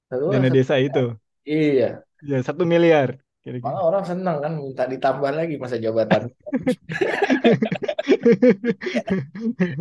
[0.09, 1.03] satu, dana satu desa itu
[1.45, 2.01] iya.
[2.25, 6.29] ya satu miliar kira-kira Malah orang senang kan minta ditambah lagi masa jabatan.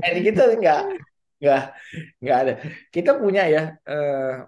[0.04, 0.80] Eh, di kita nggak,
[1.40, 1.62] nggak,
[2.20, 2.52] nggak ada.
[2.92, 4.44] Kita punya ya eh,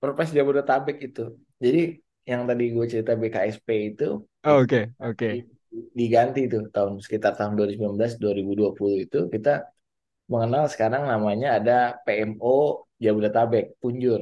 [0.00, 1.36] Perpres Jabodetabek itu.
[1.60, 4.08] Jadi yang tadi gue cerita BKSP itu
[4.46, 9.66] Oh, oke oke di- diganti tuh tahun sekitar tahun 2019 2020 itu kita
[10.32, 11.72] mengenal sekarang namanya ada
[12.04, 12.48] PMO
[13.04, 14.20] Jabodetabek Punjur.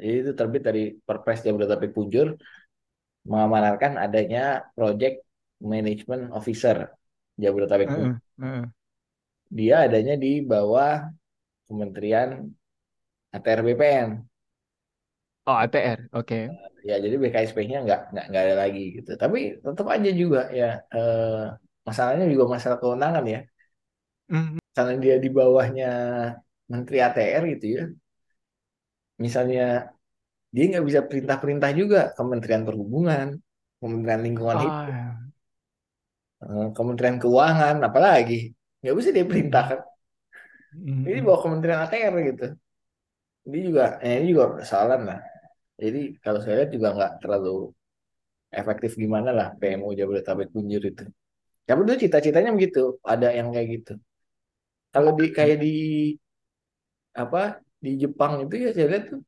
[0.00, 2.28] Jadi itu terbit dari Perpres Jabodetabek Punjur
[3.30, 4.40] mengamanatkan adanya
[4.76, 5.24] Project
[5.72, 6.76] Management Officer
[7.40, 8.20] Jabodetabek Heeh, Punjur.
[8.40, 8.64] heeh.
[9.58, 10.94] dia adanya di bawah
[11.68, 12.30] Kementerian
[13.36, 14.10] ATR BPN.
[15.46, 16.08] Oh, ATR.
[16.12, 16.40] Oke.
[16.88, 19.10] Ya, jadi BKSP-nya nggak nggak nggak ada lagi gitu.
[19.22, 21.24] Tapi tetap aja juga ya eh,
[21.88, 23.38] masalahnya juga masalah kewenangan ya.
[24.28, 24.58] Mhm.
[24.74, 25.86] Karena dia di bawahnya
[26.72, 27.84] Menteri ATR gitu ya.
[29.24, 29.94] Misalnya
[30.54, 33.28] dia nggak bisa perintah-perintah juga Kementerian Perhubungan,
[33.80, 35.04] Kementerian Lingkungan Hidup, Oh, ya.
[36.44, 39.80] eh, Kementerian Keuangan, apalagi nggak bisa dia perintahkan.
[41.04, 41.26] Ini di Mhm.
[41.26, 42.46] bawah Kementerian ATR gitu.
[43.44, 45.20] Ini juga, ya ini juga persoalan lah.
[45.82, 47.54] Jadi kalau saya lihat juga nggak terlalu
[48.54, 51.04] efektif gimana lah PMU Jabodetabek Kunjur itu.
[51.66, 53.92] Tapi itu cita-citanya begitu, ada yang kayak gitu.
[54.94, 55.74] Kalau di kayak di
[57.14, 59.20] apa di Jepang itu ya saya lihat tuh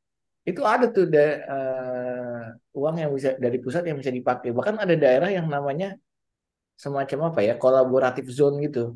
[0.46, 1.24] itu ada tuh da,
[1.54, 2.44] eh,
[2.78, 4.54] uang yang bisa dari pusat yang bisa dipakai.
[4.54, 5.98] Bahkan ada daerah yang namanya
[6.78, 8.94] semacam apa ya kolaboratif zone gitu.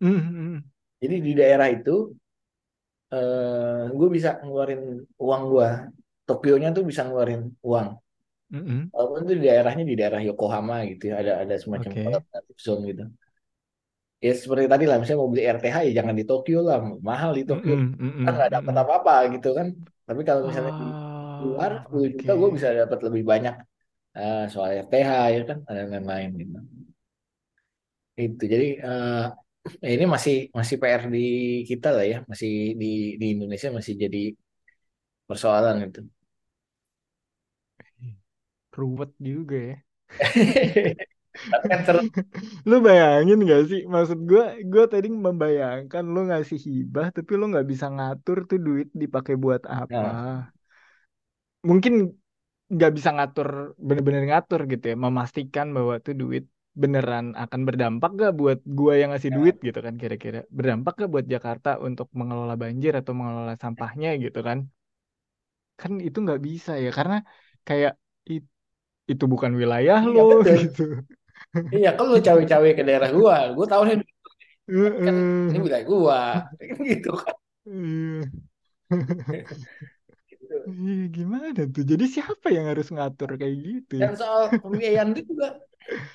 [0.00, 0.64] Mhm.
[1.02, 2.10] Jadi di daerah itu
[3.14, 4.82] eh gue bisa ngeluarin
[5.24, 5.68] uang gue.
[6.28, 7.88] Tokyonya tuh bisa ngeluarin uang.
[8.50, 8.90] Mhm.
[8.92, 12.02] Walaupun itu di daerahnya di daerah Yokohama gitu ya, ada ada semacam Oke.
[12.04, 13.04] collaborative zone gitu.
[14.26, 16.78] Ya seperti tadi lah, misalnya mau beli RTH ya jangan di Tokyo lah,
[17.10, 17.96] mahal di Tokyo Mhm.
[18.00, 18.24] Mhm.
[18.24, 18.82] kan nggak dapat Mhm.
[18.82, 19.66] apa-apa gitu kan.
[20.08, 20.84] Tapi kalau misalnya di
[21.44, 23.54] luar Oh, 10 juta gue bisa dapat lebih banyak
[24.18, 26.56] eh, soal RTH ya kan, ada lain-lain gitu.
[28.22, 28.66] Itu jadi
[29.84, 31.20] ya ini masih masih PR di
[31.70, 32.50] kita lah ya, masih
[32.80, 32.86] di
[33.20, 34.18] di Indonesia masih jadi
[35.28, 36.00] persoalan itu.
[38.76, 39.76] Ruwet juga ya.
[41.52, 42.00] Tapi kan seru
[42.68, 43.80] Lu bayangin gak sih?
[43.94, 48.88] Maksud gue, gue tadi membayangkan lu ngasih hibah, tapi lu nggak bisa ngatur tuh duit
[49.02, 50.06] dipakai buat apa.
[50.06, 50.52] Nah,
[51.68, 51.92] Mungkin
[52.74, 53.48] nggak bisa ngatur,
[53.86, 56.44] bener-bener ngatur gitu ya, memastikan bahwa tuh duit
[56.82, 60.38] beneran akan berdampak gak buat gua yang ngasih duit gitu kan kira-kira.
[60.58, 64.58] Berdampak gak buat Jakarta untuk mengelola banjir atau mengelola sampahnya gitu kan.
[65.80, 67.16] Kan itu nggak bisa ya, karena
[67.66, 67.92] kayak
[68.32, 68.50] it-
[69.12, 70.56] itu bukan wilayah iya lo betul.
[70.56, 70.82] gitu.
[71.74, 73.96] Iya, kalau lu cawe-cawe ke daerah gua, gua tahu nih
[75.04, 75.16] kan
[75.50, 76.18] ini wilayah gua,
[76.58, 77.36] kan gitu kan.
[77.66, 78.24] Iya.
[80.30, 80.56] Gitu.
[80.70, 81.84] Iya, gimana tuh?
[81.90, 83.94] Jadi siapa yang harus ngatur kayak gitu?
[84.00, 85.46] Dan soal pembiayaan itu juga,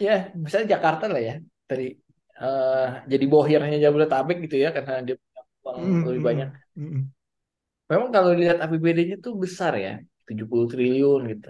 [0.06, 0.12] ya
[0.44, 1.34] misalnya Jakarta lah ya,
[1.70, 1.86] dari
[2.42, 6.50] eh, jadi bohirnya Jabodetabek gitu ya, karena dia punya uang Mm, lebih banyak.
[7.92, 9.94] Memang kalau dilihat APBD-nya tuh besar ya,
[10.28, 11.50] 70 triliun gitu.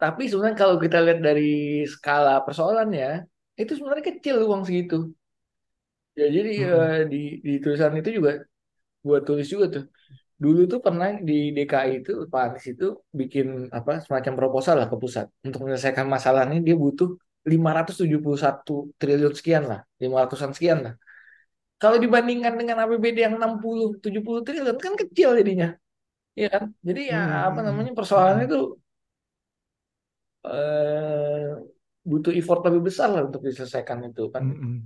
[0.00, 1.42] Tapi sebenarnya kalau kita lihat dari
[1.94, 3.06] skala persoalannya,
[3.60, 4.96] itu sebenarnya kecil uang segitu.
[6.18, 8.30] Ya jadi Mm, eh, di di tulisan itu juga
[9.06, 9.84] gua tulis juga tuh.
[10.44, 12.84] Dulu tuh pernah di DKI itu Pak Anies itu
[13.20, 13.46] bikin
[13.78, 17.08] apa semacam proposal lah ke pusat untuk menyelesaikan masalah ini dia butuh
[17.52, 20.94] 571 triliun sekian lah, 500-an sekian lah.
[21.82, 25.68] Kalau dibandingkan dengan APBD yang 60 70 triliun kan kecil jadinya.
[26.38, 26.64] Iya kan?
[26.88, 28.58] Jadi ya mm, apa namanya persoalannya itu
[30.46, 31.48] eh,
[32.04, 34.44] butuh effort lebih besar lah untuk diselesaikan itu kan.
[34.44, 34.76] mm, mm.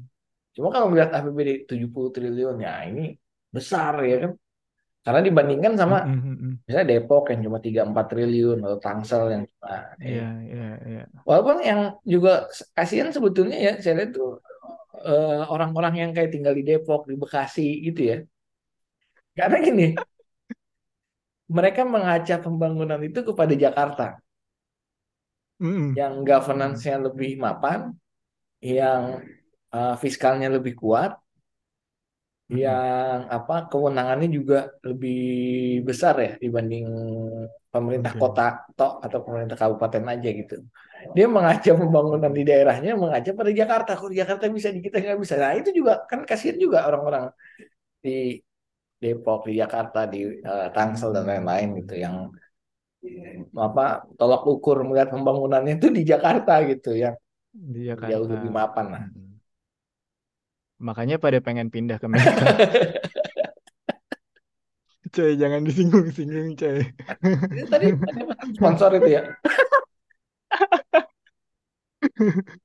[0.55, 3.15] Cuma kalau melihat APBD 70 triliun ya ini
[3.51, 4.33] besar ya kan.
[5.05, 6.53] Karena dibandingkan sama Mm, mm, mm, mm.
[6.69, 9.69] misalnya Depok yang cuma 3-4 triliun atau Tangsel yang cuma
[9.99, 10.21] Iya, ini.
[10.53, 11.03] iya, iya.
[11.29, 12.33] Walaupun yang juga
[12.77, 14.31] kasihan sebetulnya ya saya lihat tuh
[15.07, 18.17] eh, orang-orang yang kayak tinggal di Depok, di Bekasi gitu ya.
[19.39, 19.87] Karena gini,
[21.57, 24.05] mereka mengacak pembangunan itu kepada Jakarta
[25.59, 27.91] Mm, yang governance-nya lebih mapan,
[28.63, 29.23] yang
[29.75, 31.19] eh, fiskalnya lebih kuat,
[32.49, 35.19] mm, yang apa kewenangannya juga lebih
[35.89, 36.87] besar ya dibanding
[37.69, 38.21] pemerintah Oke.
[38.23, 38.43] kota
[38.79, 40.55] tok atau pemerintah kabupaten aja gitu.
[41.15, 43.91] Dia mengajak pembangunan di daerahnya, mengajak pada Jakarta.
[43.95, 45.35] Kok Jakarta bisa di kita nggak bisa.
[45.39, 47.25] Nah itu juga kan kasihan juga orang-orang
[48.05, 48.41] di
[48.99, 52.17] Depok, di Jakarta, di eh, Tangsel dan lain-lain gitu yang
[53.57, 57.15] apa tolak ukur melihat pembangunannya itu di Jakarta gitu yang
[57.53, 58.33] Di jauh Jakarta.
[58.39, 59.03] lebih mapan lah.
[59.09, 59.27] Mm, mm.
[60.79, 62.39] Makanya pada pengen pindah ke Medan.
[65.09, 66.85] Coy, jangan disinggung-singgung, coy.
[67.73, 68.23] Tadi tadi
[68.55, 69.23] sponsor itu ya.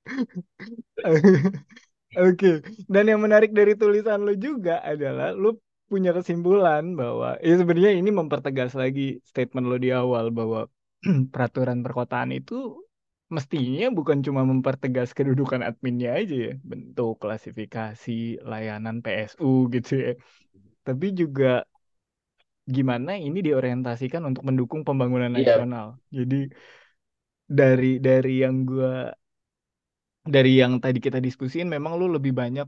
[2.14, 5.58] Oke, dan yang menarik dari tulisan lu juga adalah lu
[5.94, 10.60] punya kesimpulan bahwa ya sebenarnya ini mempertegas lagi statement lo di awal bahwa
[11.34, 12.54] peraturan perkotaan itu
[13.36, 18.12] mestinya bukan cuma mempertegas kedudukan adminnya aja ya, bentuk klasifikasi
[18.52, 20.12] layanan PSU gitu ya,
[20.88, 21.46] tapi juga
[22.76, 25.86] gimana ini diorientasikan untuk mendukung pembangunan Iya, nasional.
[26.18, 26.36] Jadi
[27.60, 29.12] dari dari yang gua
[30.24, 32.68] dari yang tadi kita diskusiin memang lu lebih banyak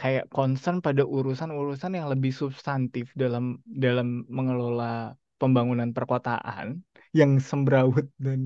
[0.00, 3.44] kayak concern pada urusan-urusan yang lebih substantif dalam
[3.84, 6.82] dalam mengelola pembangunan perkotaan
[7.18, 8.40] yang semrawut dan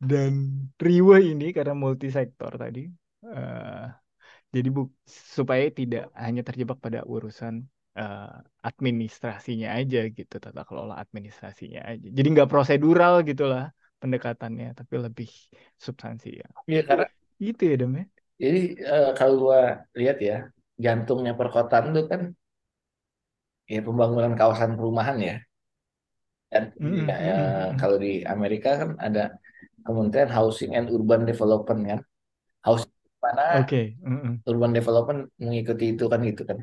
[0.00, 0.32] dan
[0.80, 2.80] riweh ini karena multisektor tadi.
[3.24, 3.84] Eh,
[4.54, 4.80] jadi bu
[5.38, 7.54] supaya tidak hanya terjebak pada urusan
[7.98, 8.32] eh,
[8.68, 12.06] administrasinya aja gitu, tata kelola administrasinya aja.
[12.16, 13.62] Jadi nggak prosedural gitulah
[14.02, 15.28] pendekatannya, tapi lebih
[15.86, 16.50] substansial.
[16.70, 17.06] Iya karena
[17.42, 18.04] Gitu ya, Dam ya?
[18.42, 18.60] jadi
[18.92, 19.60] eh, kalau gua
[19.98, 20.34] lihat ya
[20.84, 22.22] jantungnya perkotaan itu kan
[23.72, 25.34] ya pembangunan kawasan perumahan ya.
[26.52, 27.80] Dan Mm-mm, ya, ya, mm-mm, mm-mm.
[27.80, 29.20] kalau di Amerika kan ada
[29.86, 32.00] Kementerian Housing and Urban Development kan.
[32.66, 32.92] Housing
[33.24, 36.58] mana Oke, mm-mm, urban development mengikuti itu kan gitu kan.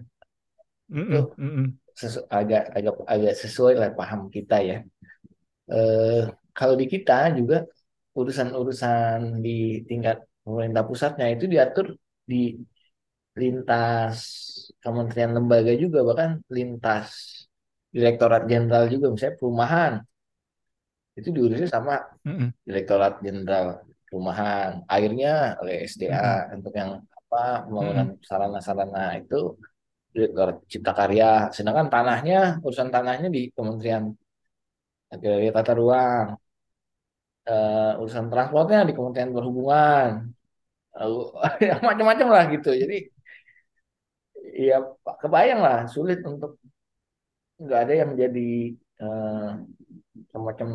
[1.04, 1.80] Itu mm-mm.
[2.02, 4.76] sesu- agak agak agak sesuai lah paham kita ya.
[5.74, 6.22] Eh
[6.58, 7.58] kalau di kita juga
[8.20, 9.52] urusan-urusan di
[9.90, 11.86] tingkat pemerintah pusatnya itu diatur
[12.32, 12.36] di
[13.42, 14.18] lintas
[14.84, 17.08] kementerian lembaga juga bahkan lintas
[17.96, 19.94] direktorat jenderal juga misalnya perumahan.
[21.20, 21.94] Itu diurusin sama
[22.26, 23.66] Mm-mm, direktorat jenderal
[24.08, 24.72] perumahan.
[24.94, 25.30] Airnya
[25.62, 29.36] oleh SDA mm-mm, untuk yang apa pembangunan mm-mm, sarana-sarana itu
[30.16, 31.26] direktorat cipta karya.
[31.56, 34.06] Sedangkan tanahnya urusan tanahnya di kementerian
[35.14, 36.28] Agraria Tata Ruang.
[37.50, 40.10] Eh, urusan transportnya di Kementerian Perhubungan.
[40.98, 41.18] Lalu
[41.90, 42.70] macam-macam lah gitu.
[42.84, 42.96] Jadi
[44.68, 44.76] ya
[45.22, 46.52] kebayang lah sulit untuk
[47.64, 48.50] nggak ada yang jadi
[49.04, 49.48] eh,
[50.32, 50.68] semacam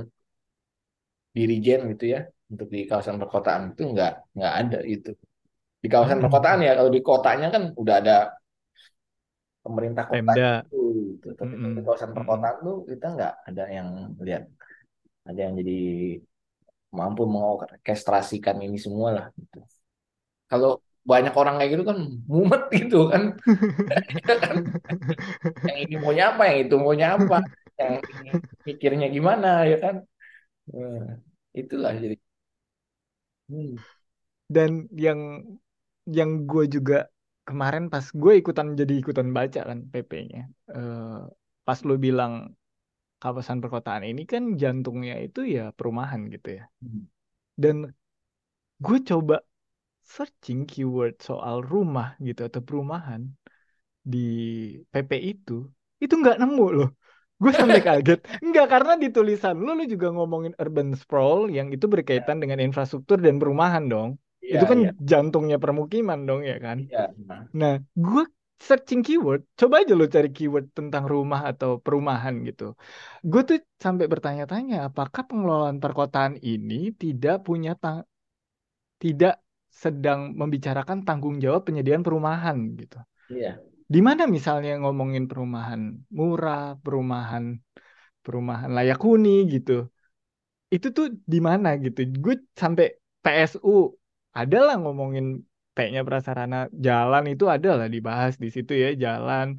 [1.34, 2.20] dirijen gitu ya
[2.52, 5.10] untuk di kawasan perkotaan itu nggak nggak ada itu
[5.82, 6.24] di kawasan mm-mm.
[6.24, 8.16] perkotaan ya kalau di kotanya kan udah ada
[9.64, 10.48] pemerintah kota Pemda.
[10.64, 10.80] itu
[11.16, 11.28] gitu.
[11.36, 12.16] tapi kalau di Mm-mm, kawasan mm-mm.
[12.16, 13.88] perkotaan tuh kita nggak ada yang
[14.26, 14.44] lihat
[15.24, 15.78] ada yang jadi
[16.94, 19.58] mampu mengorkestrasikan ini semua lah gitu.
[20.46, 23.22] kalau banyak orang kayak gitu kan mumet gitu kan
[24.24, 24.56] kan
[25.68, 27.44] yang ini maunya apa yang itu maunya apa
[27.76, 28.30] yang ini
[28.64, 29.96] mikirnya gimana ya kan
[30.72, 31.20] Nah,
[31.52, 32.16] itulah jadi
[33.52, 33.76] hmm.
[34.48, 35.20] Dan yang
[36.08, 37.08] yang gue juga
[37.44, 40.42] kemarin pas gue ikutan jadi ikutan baca kan PP-nya.
[40.72, 41.20] Eh,
[41.64, 42.52] pas lu bilang
[43.20, 46.64] kawasan perkotaan ini kan jantungnya itu ya perumahan gitu ya.
[46.80, 47.08] Hmm.
[47.56, 47.76] Dan
[48.80, 49.44] gue coba
[50.16, 53.22] searching keyword soal rumah gitu atau perumahan
[54.12, 54.18] di
[54.92, 55.52] PP itu,
[56.02, 56.88] itu nggak nemu loh.
[57.42, 58.18] Gue sampai kaget.
[58.44, 63.18] Enggak, karena di tulisan lu, lu juga ngomongin urban sprawl yang itu berkaitan dengan infrastruktur
[63.26, 64.10] dan perumahan dong.
[64.44, 66.78] Iya, Itu kan iya, jantungnya permukiman dong ya kan.
[66.80, 67.00] iya.
[67.28, 67.72] Nah, Nah,
[68.04, 68.22] gue
[68.68, 72.64] searching keyword, coba aja lo cari keyword tentang rumah atau perumahan gitu.
[73.30, 77.98] Gue tuh sampai bertanya-tanya, apakah pengelolaan perkotaan ini tidak punya tang
[79.02, 79.32] tidak
[79.82, 82.98] sedang membicarakan tanggung jawab penyediaan perumahan gitu.
[83.34, 83.58] iya.
[83.84, 87.58] Di mana misalnya ngomongin perumahan murah, perumahan
[88.24, 89.72] perumahan layak huni gitu.
[90.74, 92.00] Itu tuh di mana gitu.
[92.22, 92.86] Gue sampai
[93.24, 93.92] PSU
[94.32, 99.58] adalah ngomongin P-nya prasarana jalan itu adalah dibahas di situ ya, jalan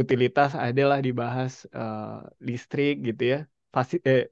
[0.00, 3.38] utilitas adalah dibahas eh, listrik gitu ya.
[3.74, 4.28] Fasi eh,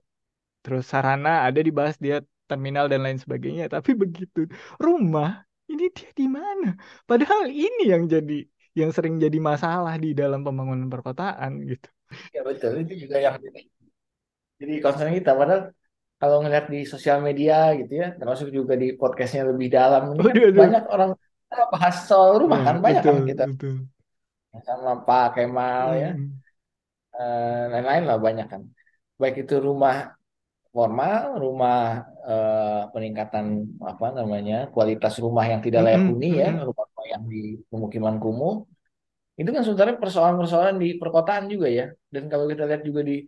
[0.62, 2.16] terus sarana ada dibahas dia
[2.50, 3.64] terminal dan lain sebagainya.
[3.74, 4.38] Tapi begitu
[4.84, 5.28] rumah
[5.70, 6.66] ini dia di mana?
[7.08, 8.34] Padahal ini yang jadi
[8.80, 11.88] yang sering jadi masalah di dalam pembangunan perkotaan gitu.
[12.34, 13.60] Ya betul itu juga yang jadi,
[14.60, 15.60] jadi concern kita padahal
[16.20, 20.54] kalau ngeliat di sosial media gitu ya termasuk juga di podcastnya lebih dalam kan aduh.
[20.60, 21.10] banyak orang
[21.72, 23.74] bahas soal rumah Ya, kan banyak kan betul, kita betul.
[24.66, 26.42] sama Pak Kemal ya Mm,
[27.16, 28.62] eh, lain-lain lah banyak kan
[29.20, 29.94] baik itu rumah
[30.74, 33.46] formal rumah eh, peningkatan
[33.78, 38.66] apa namanya kualitas rumah yang tidak layak mm, huni ya rumah-rumah yang di pemukiman kumuh.
[39.38, 41.86] Itu kan sebenarnya persoalan-persoalan di perkotaan juga ya.
[42.10, 43.22] Dan kalau kita lihat juga di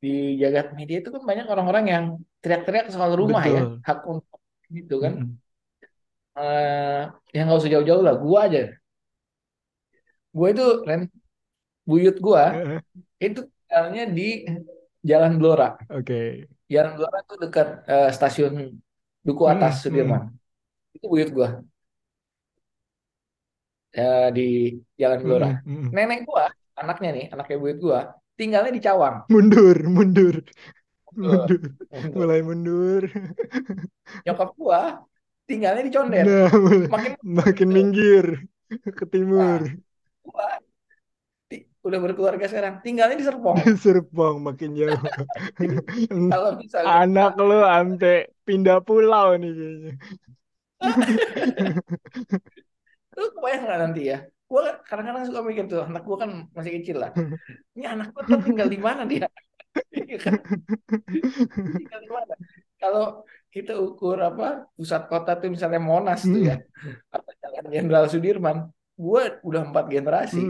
[0.00, 2.04] di jagat media itu kan banyak orang-orang yang
[2.40, 3.84] teriak-teriak soal rumah ya betul.
[3.84, 4.40] hak untuk
[4.72, 5.12] gitu kan.
[5.20, 5.32] Mm,
[6.40, 7.02] eh
[7.36, 8.72] yang nggak usah jauh-jauh lah gua aja.
[10.32, 11.12] Gua itu Ren
[11.84, 12.56] buyut gua
[13.20, 14.28] itu tinggalnya di
[15.04, 15.76] Jalan Blora.
[15.92, 16.48] Oke.
[16.74, 18.54] Jalan Blora itu dekat eh, stasiun
[19.26, 19.80] Duku Mm, Atas mm.
[19.82, 20.22] Sudirman
[20.96, 21.48] itu buyut gua.
[23.90, 24.42] Eh, di
[25.00, 25.90] Jalan Blora Mm, mm, mm.
[25.96, 26.44] nenek gua
[26.80, 28.00] anaknya nih anaknya buyut gua
[28.38, 29.16] tinggalnya di Cawang.
[29.32, 30.36] Mundur, mundur,
[31.10, 31.60] Mundur,
[31.90, 33.02] mundur, mulai mundur.
[34.24, 34.80] nyokap gua
[35.48, 38.26] tinggalnya di Condet Nah, mulai makin makin minggir
[38.98, 39.60] ke timur.
[39.62, 39.74] Nah,
[40.24, 40.46] gua
[41.80, 43.56] udah berkeluarga sekarang tinggalnya di Serpong.
[43.84, 45.00] Serpong makin jauh.
[46.32, 49.92] kalau misalnya Anak lo sampai pindah pulau nih kayaknya.
[53.16, 54.18] lu kebayang nggak nanti ya?
[54.50, 57.10] Gue kadang-kadang suka mikir tuh anak gue kan masih kecil lah.
[57.76, 59.28] Ini anak gue tuh tinggal di mana dia?
[59.94, 60.34] Iya kan?
[61.76, 62.34] tinggal di mana?
[62.80, 66.56] Kalau kita ukur apa pusat kota tuh misalnya Monas tuh ya
[67.10, 70.44] atau Jalan Jenderal Sudirman gue udah empat generasi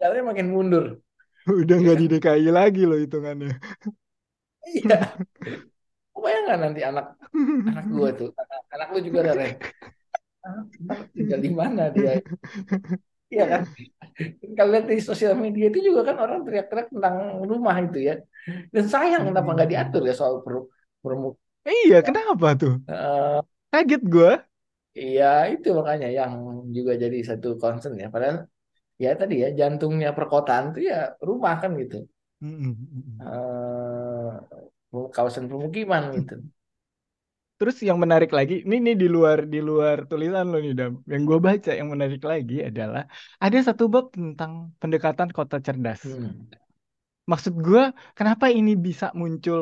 [0.00, 0.84] jalannya makin mundur
[1.60, 2.02] Udah Iya nggak kan?
[2.02, 3.50] di DKI lagi loh hitungannya.
[4.66, 5.16] iya
[6.24, 7.04] bayangkan nanti anak
[7.68, 9.52] anak gue tuh anak, anak lu juga ada Ren
[11.16, 12.20] tinggal di mana dia
[13.32, 13.62] Iya kan?
[14.56, 17.16] Kalau lihat di sosial media itu juga kan orang teriak-teriak tentang
[17.50, 18.14] rumah itu ya.
[18.74, 20.54] Dan sayang kenapa nggak diatur ya soal per,
[21.04, 22.72] permu- Iya, kenapa tuh?
[22.88, 23.40] eh,
[23.72, 24.30] Kaget gue.
[25.00, 26.32] Iya itu makanya yang
[26.76, 28.06] juga jadi satu concern ya.
[28.14, 28.36] Padahal
[29.04, 30.96] ya tadi ya jantungnya perkotaan itu ya
[31.28, 31.96] rumah kan gitu.
[33.20, 34.32] Eh,
[35.14, 36.34] kawasan pemukiman gitu.
[37.58, 40.92] Terus yang menarik lagi, ini nih di luar di luar tulisan lo nih Dam.
[41.12, 43.02] Yang gue baca yang menarik lagi adalah
[43.44, 46.02] ada satu bab tentang pendekatan kota cerdas.
[46.02, 46.48] Hmm.
[47.30, 47.82] Maksud gue,
[48.18, 49.60] kenapa ini bisa muncul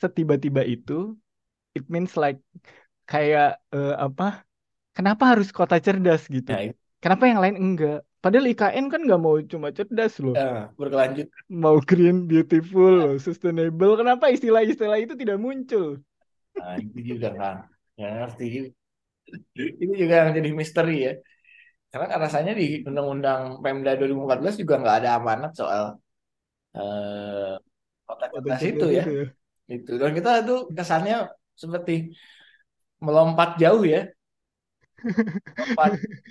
[0.00, 0.92] setiba-tiba itu?
[1.78, 2.38] It means like
[3.10, 4.24] kayak eh, apa?
[4.96, 6.50] Kenapa harus kota cerdas gitu?
[6.52, 6.60] Nah,
[7.02, 7.96] Kenapa yang lain enggak?
[8.24, 11.28] Padahal IKN kan nggak mau cuma cerdas loh, eh, berkelanjut.
[11.52, 14.00] mau green, beautiful, loh, sustainable.
[14.00, 16.00] Kenapa istilah-istilah itu tidak muncul?
[16.56, 17.56] Nah, itu juga kan.
[18.00, 18.48] Nggak ngerti.
[19.84, 21.12] Ini juga yang jadi misteri ya.
[21.92, 25.82] Karena kan rasanya di Undang-Undang Pemda 2014 juga nggak ada amanat soal
[26.74, 27.54] eh,
[28.08, 29.04] kota cerdas itu ya.
[29.04, 29.26] itu ya.
[29.68, 29.92] Itu.
[30.00, 31.16] Dan kita tuh kesannya
[31.54, 31.92] seperti
[33.04, 34.08] melompat jauh ya.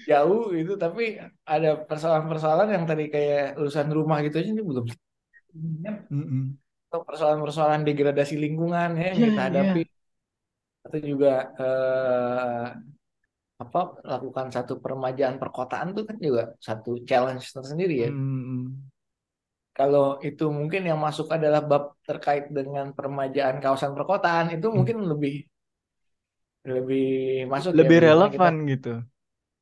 [0.10, 1.04] Jauh itu tapi
[1.48, 4.86] ada persoalan-persoalan yang tadi kayak urusan rumah gitu aja ini belum.
[6.90, 9.48] Atau persoalan-persoalan degradasi lingkungan ya yang Iya, kita iya.
[9.50, 9.82] hadapi.
[10.84, 12.66] Atau juga eh,
[13.64, 18.10] apa lakukan satu peremajaan perkotaan tuh kan juga satu challenge tersendiri ya.
[18.12, 18.92] Mm-mm.
[19.74, 25.50] Kalau itu mungkin yang masuk adalah bab terkait dengan peremajaan kawasan perkotaan itu mungkin lebih
[26.72, 27.02] lebih
[27.54, 28.94] masuk ya Lebih kita relevan gitu.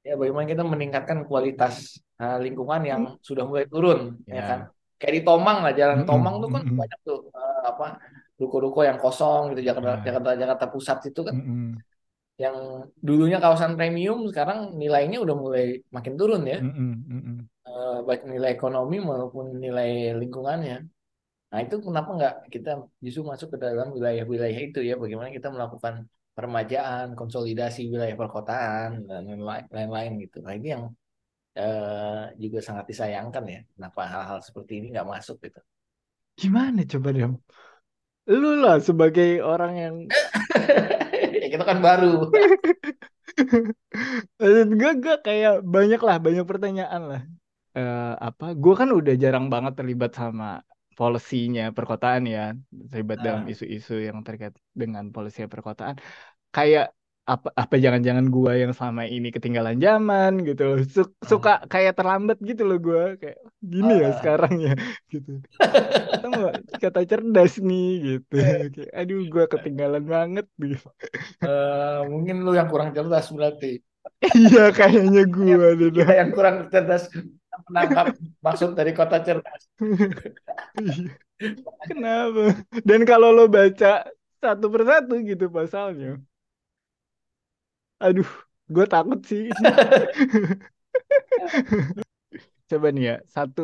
[0.07, 1.73] ya bagaimana kita meningkatkan kualitas
[2.21, 3.99] uh, lingkungan yang sudah mulai turun
[4.29, 4.41] ya Ya.
[4.49, 4.59] kan.
[4.99, 6.77] Kayak di Tomang lah, Jalan Mm-mm, Tomang tuh kan mm-mm.
[6.81, 7.85] banyak tuh uh, apa
[8.41, 10.05] ruko-ruko yang kosong gitu Jakarta Ya.
[10.07, 11.81] Jakarta Jakarta Pusat itu kan Mm-mm,
[12.43, 12.57] yang
[13.07, 16.57] dulunya kawasan premium sekarang nilainya udah mulai makin turun ya.
[16.63, 17.49] mm-mm, mm-mm.
[17.67, 19.89] eh, baik nilai ekonomi maupun nilai
[20.21, 20.75] lingkungannya.
[21.51, 22.69] Nah, itu kenapa nggak kita
[23.05, 25.95] justru masuk ke dalam wilayah-wilayah itu ya, bagaimana kita melakukan
[26.37, 30.37] peremajaan, konsolidasi wilayah perkotaan dan lain- lain-lain gitu.
[30.45, 30.83] Nah, ini yang
[31.57, 35.59] eh, juga sangat disayangkan ya, kenapa hal-hal seperti ini nggak masuk gitu.
[36.39, 37.33] Gimana coba Dam?
[38.29, 39.95] Lu lah sebagai orang yang
[41.41, 42.31] ya kita kan baru.
[44.79, 47.21] Gue, gue kayak banyak lah, banyak pertanyaan lah.
[47.77, 48.45] Eh, apa?
[48.57, 50.59] Gue kan udah jarang banget terlibat sama
[51.01, 52.39] polisinya perkotaan ya,
[52.91, 55.95] terlibat dalam Nah, isu-isu yang terkait dengan polisi perkotaan.
[56.55, 56.85] Kayak
[57.31, 57.47] apa?
[57.63, 60.77] Apa jangan-jangan gue yang selama ini ketinggalan zaman gitu loh.
[60.95, 63.37] Su- Suka kayak terlambat gitu loh gue, kayak
[63.73, 64.71] gini ya ah, sekarang ya,
[65.13, 65.31] gitu.
[66.81, 68.35] Kata cerdas nih gitu.
[68.75, 70.87] Kayak, aduh, gue ketinggalan banget gitu.
[71.45, 73.67] eh, mungkin lu yang kurang cerdas berarti.
[74.37, 75.89] Iya, kayaknya gue deh.
[75.97, 76.19] Kita Dam.
[76.19, 77.03] yang kurang cerdas
[77.69, 78.05] menangkap
[78.45, 79.61] maksud dari kota cerdas.
[81.89, 82.41] Kenapa?
[82.87, 84.05] Dan kalau lo baca
[84.41, 86.21] satu persatu gitu pasalnya,
[88.05, 88.29] aduh,
[88.73, 89.43] gue takut sih.
[92.69, 93.61] Coba nih ya, satu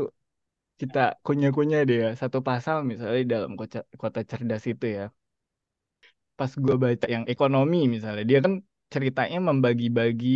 [0.81, 5.03] kita kunyah-kunyah deh ya, satu pasal misalnya di dalam kota, kota cerdas itu ya.
[6.37, 8.53] Pas gue baca yang ekonomi misalnya, dia kan
[8.93, 10.29] ceritanya membagi-bagi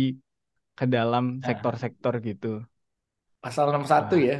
[0.78, 2.48] ke dalam Nah, sektor-sektor gitu.
[3.42, 4.34] Pasal 61 Wah, ya.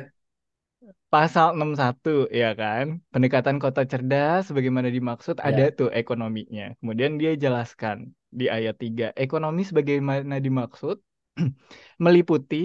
[1.13, 5.69] Pasal 61 ya kan, pendekatan kota cerdas bagaimana dimaksud ada Ya.
[5.79, 6.63] tuh ekonominya.
[6.81, 7.97] Kemudian dia jelaskan
[8.39, 10.97] di ayat 3, ekonomi sebagaimana dimaksud
[12.05, 12.57] meliputi,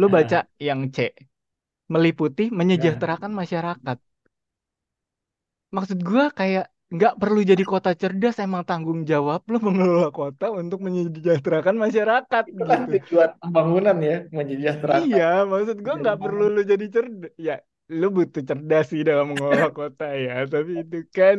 [0.00, 0.38] lu Nah, baca
[0.68, 0.98] yang C,
[1.94, 2.44] meliputi
[2.74, 3.98] nah, menyejahterakan masyarakat.
[5.76, 10.78] Maksud gua kayak nggak perlu jadi kota cerdas, emang tanggung jawab lu mengelola kota untuk
[10.86, 12.92] menyejahterakan masyarakat itu kan gitu.
[13.02, 15.02] tujuan pembangunan ya, menyejahterakan.
[15.02, 17.32] Iya, maksud gua nggak perlu lu jadi cerdas.
[17.34, 17.56] Ya,
[17.90, 21.36] lu butuh cerdas sih dalam mengelola kota ya, tapi itu kan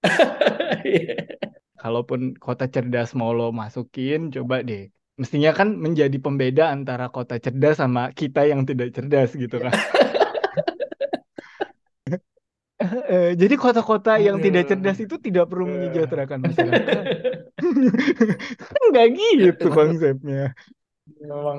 [1.82, 4.88] kalaupun kota cerdas mau lo masukin, coba deh.
[5.20, 9.74] Mestinya kan menjadi pembeda antara kota cerdas sama kita yang tidak cerdas gitu kan.
[12.78, 17.04] Eh, Jadi kota-kota yang tidak cerdas itu tidak perlu menyejahterakan masyarakat.
[18.70, 20.54] Kan nggak gitu konsepnya.
[21.18, 21.58] memang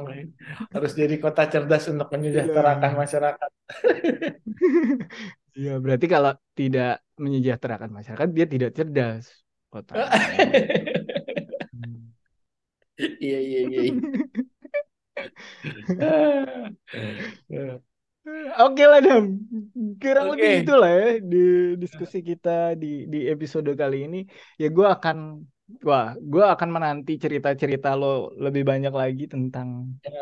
[0.73, 3.49] harus jadi kota cerdas untuk menyejahterakan masyarakat.
[5.59, 6.87] Iya, berarti kalau tidak
[7.23, 9.25] menyejahterakan masyarakat, dia tidak cerdas
[9.73, 9.93] kota.
[13.23, 13.59] Iya iya
[17.49, 17.88] iya.
[18.59, 19.23] Oke lah Dam,
[20.01, 20.35] kurang Oke.
[20.35, 21.37] lebih itulah ya di
[21.81, 22.49] diskusi kita
[22.81, 24.17] di di episode kali ini.
[24.61, 25.17] Ya gue akan,
[25.87, 28.05] wah, gue akan menanti cerita-cerita lo
[28.45, 29.67] lebih banyak lagi tentang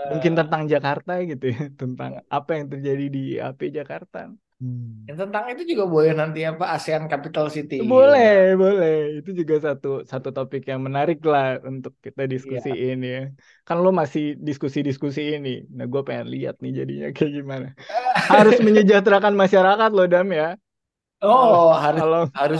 [0.09, 4.17] mungkin Ya, tentang Jakarta gitu ya, tentang apa yang terjadi di AP Jakarta.
[4.59, 5.05] Hmm.
[5.07, 7.75] yang tentang itu juga boleh nanti apa ASEAN Capital City.
[7.91, 8.93] Boleh, boleh.
[9.21, 12.31] Itu juga satu satu topik yang menarik lah untuk kita Iya.
[12.33, 13.17] diskusiin ya.
[13.67, 15.49] Kan lo masih diskusi-diskusi ini.
[15.77, 17.67] Nah, gue pengen lihat nih jadinya kayak gimana.
[18.31, 20.47] Harus menyejahterakan masyarakat lo, Dam ya.
[21.21, 22.59] Oh, harus Kalau harus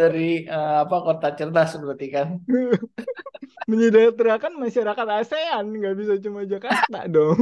[0.00, 0.20] dari
[0.52, 2.28] eh, apa kota cerdas berarti kan.
[3.70, 7.38] menyejahterakan masyarakat ASEAN, nggak bisa cuma Jakarta dong.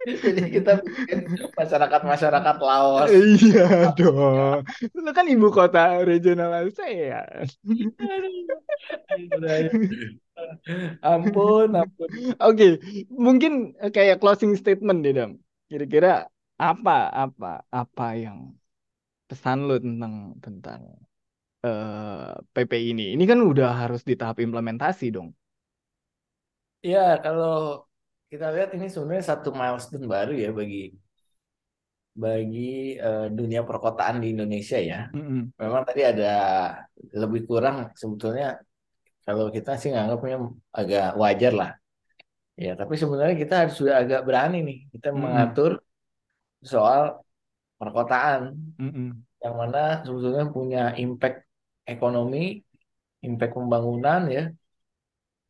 [0.24, 1.28] Jadi kita bikin
[1.60, 3.08] masyarakat-masyarakat Laos.
[3.12, 4.64] Iya dong.
[4.96, 7.44] Lo kan ibu kota regional ASEAN.
[11.04, 12.08] Ampun, ampun.
[12.40, 12.80] Oke,
[13.12, 15.30] mungkin eh, kayak closing statement deh, Dam.
[15.68, 16.26] Kira-kira
[16.56, 18.38] apa apa apa yang
[19.28, 20.80] pesan lo tentang tentang
[21.66, 23.04] eh, PP ini?
[23.14, 25.30] Ini kan udah harus di tahap implementasi dong.
[26.90, 27.89] Ya, kalau
[28.30, 30.94] kita lihat ini sebenarnya satu milestone baru ya bagi
[32.14, 35.10] bagi eh, dunia perkotaan di Indonesia ya.
[35.10, 35.54] Mm-mm.
[35.58, 36.32] Memang tadi ada
[37.10, 38.58] lebih kurang sebetulnya
[39.26, 40.36] kalau kita sih nganggapnya
[40.74, 41.70] agak wajar lah.
[42.60, 45.22] Ya, tapi sebenarnya kita harus sudah agak berani nih kita Mm-mm.
[45.22, 45.70] mengatur
[46.60, 47.24] soal
[47.80, 49.08] perkotaan Mm-mm.
[49.40, 51.48] yang mana sebetulnya punya impact
[51.88, 52.60] ekonomi,
[53.24, 54.44] impact pembangunan ya,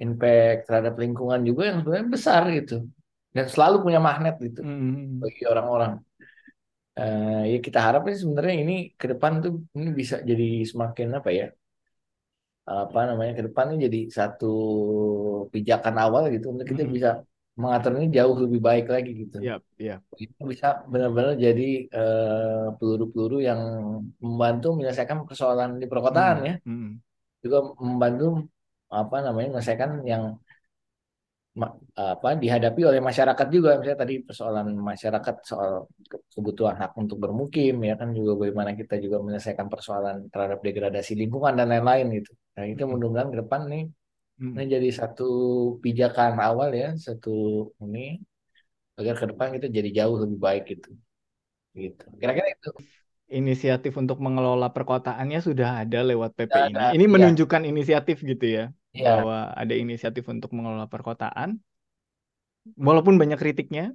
[0.05, 2.74] impact terhadap lingkungan juga yang sebenarnya besar gitu.
[3.36, 5.20] Dan selalu punya magnet gitu Mm-mm.
[5.22, 5.92] bagi orang-orang.
[6.98, 11.44] Eh, ya kita harapin sebenarnya ini ke depan tuh ini bisa jadi semakin apa ya?
[12.70, 14.46] Apa namanya ke depan ini jadi satu
[15.53, 16.94] pijakan awal gitu untuk kita Mm-mm.
[16.96, 17.09] bisa
[17.61, 19.36] mengatur ini jauh lebih baik lagi gitu.
[19.38, 20.03] Yap, yap.
[20.22, 21.64] Itu bisa benar-benar jadi
[21.98, 23.61] eh, peluru-peluru yang
[24.24, 26.55] membantu menyelesaikan persoalan di perkotaan Mm, ya.
[26.66, 27.01] mm,
[27.44, 28.24] Juga membantu
[28.91, 30.24] apa namanya menyelesaikan yang
[31.99, 37.74] apa dihadapi oleh masyarakat juga misalnya tadi persoalan masyarakat soal ke- kebutuhan hak untuk bermukim
[37.82, 42.32] ya kan juga bagaimana kita juga menyelesaikan persoalan terhadap degradasi lingkungan dan lain-lain gitu.
[42.55, 43.84] Nah itu mudah-mudahan ke depan nih
[44.38, 44.53] mm.
[44.55, 45.28] ini jadi satu
[45.82, 48.22] pijakan awal ya satu ini
[48.95, 50.91] agar ke depan kita jadi jauh lebih baik gitu.
[51.74, 52.05] Gitu.
[52.18, 52.70] Kira-kira itu.
[53.30, 56.84] Inisiatif untuk mengelola perkotaannya sudah ada lewat PP ini.
[56.99, 57.14] Ini iya.
[57.14, 59.22] menunjukkan inisiatif gitu ya, Iya.
[59.22, 61.62] bahwa ada inisiatif untuk mengelola perkotaan.
[62.76, 63.95] Walaupun banyak kritiknya,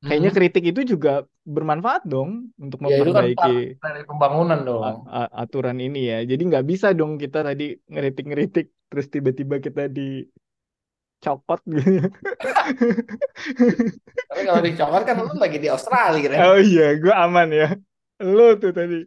[0.00, 0.38] kayaknya Hmm.
[0.38, 4.82] kritik itu juga bermanfaat dong untuk Ya itu kan memperbaiki part dari pembangunan dong.
[4.84, 6.18] a- a- aturan ini ya.
[6.24, 12.08] Jadi nggak bisa dong kita tadi ngeritik-ngeritik terus tiba-tiba kita dicokot gitu.
[14.28, 16.38] Tapi kalau dicokot kan lu lagi di Australia kan.
[16.48, 17.68] Oh iya, gue aman ya.
[18.22, 19.04] Lo tuh tadi.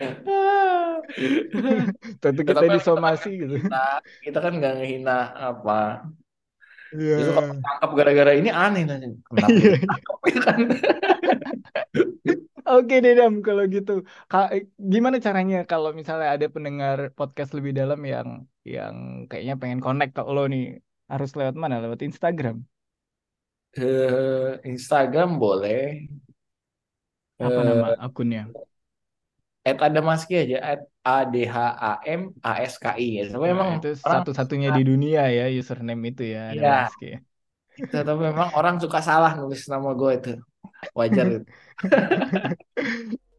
[2.22, 3.54] Tentu kita Tapi kita kan disomasi gitu.
[3.60, 3.84] ngehina,
[4.24, 5.80] kita kan nggak ngehina apa.
[6.90, 7.14] Iya.
[7.22, 9.08] Justru kalau tangkap gara-gara ini aneh nanya.
[9.28, 9.76] Kenapa Iya.
[10.26, 10.60] ya kan?
[12.70, 14.06] Oke deh Dam, kalau gitu.
[14.30, 18.28] Ka- gimana caranya kalau misalnya ada pendengar podcast lebih dalam yang
[18.62, 20.78] yang kayaknya pengen connect ke lo nih,
[21.10, 21.82] harus lewat mana?
[21.82, 22.62] Lewat Instagram.
[23.74, 26.06] Eh, Instagram boleh.
[27.40, 28.42] Apa Eh, nama akunnya?
[29.68, 33.24] At Adamaski aja, at A D H A M A S K I ya.
[33.32, 36.70] Tapi Nah, memang itu satu-satunya di dunia ya username itu ya, ada Iya.
[36.84, 37.18] Maski ya.
[37.80, 40.32] itu, tapi memang orang suka salah nulis nama gue itu.
[40.96, 41.26] Wajar.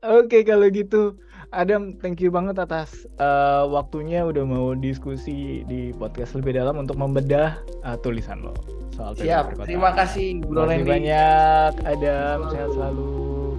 [0.02, 1.22] Oke, kalau gitu,
[1.54, 6.98] Adam, thank you banget atas eh, waktunya udah mau diskusi di podcast lebih dalam untuk
[6.98, 8.54] membedah eh, tulisan lo
[8.98, 9.62] soal Siap.
[9.62, 10.90] Terima kasih Bro Terima kasih Randy.
[10.90, 12.38] banyak, Adam.
[12.50, 13.51] Sehat selalu.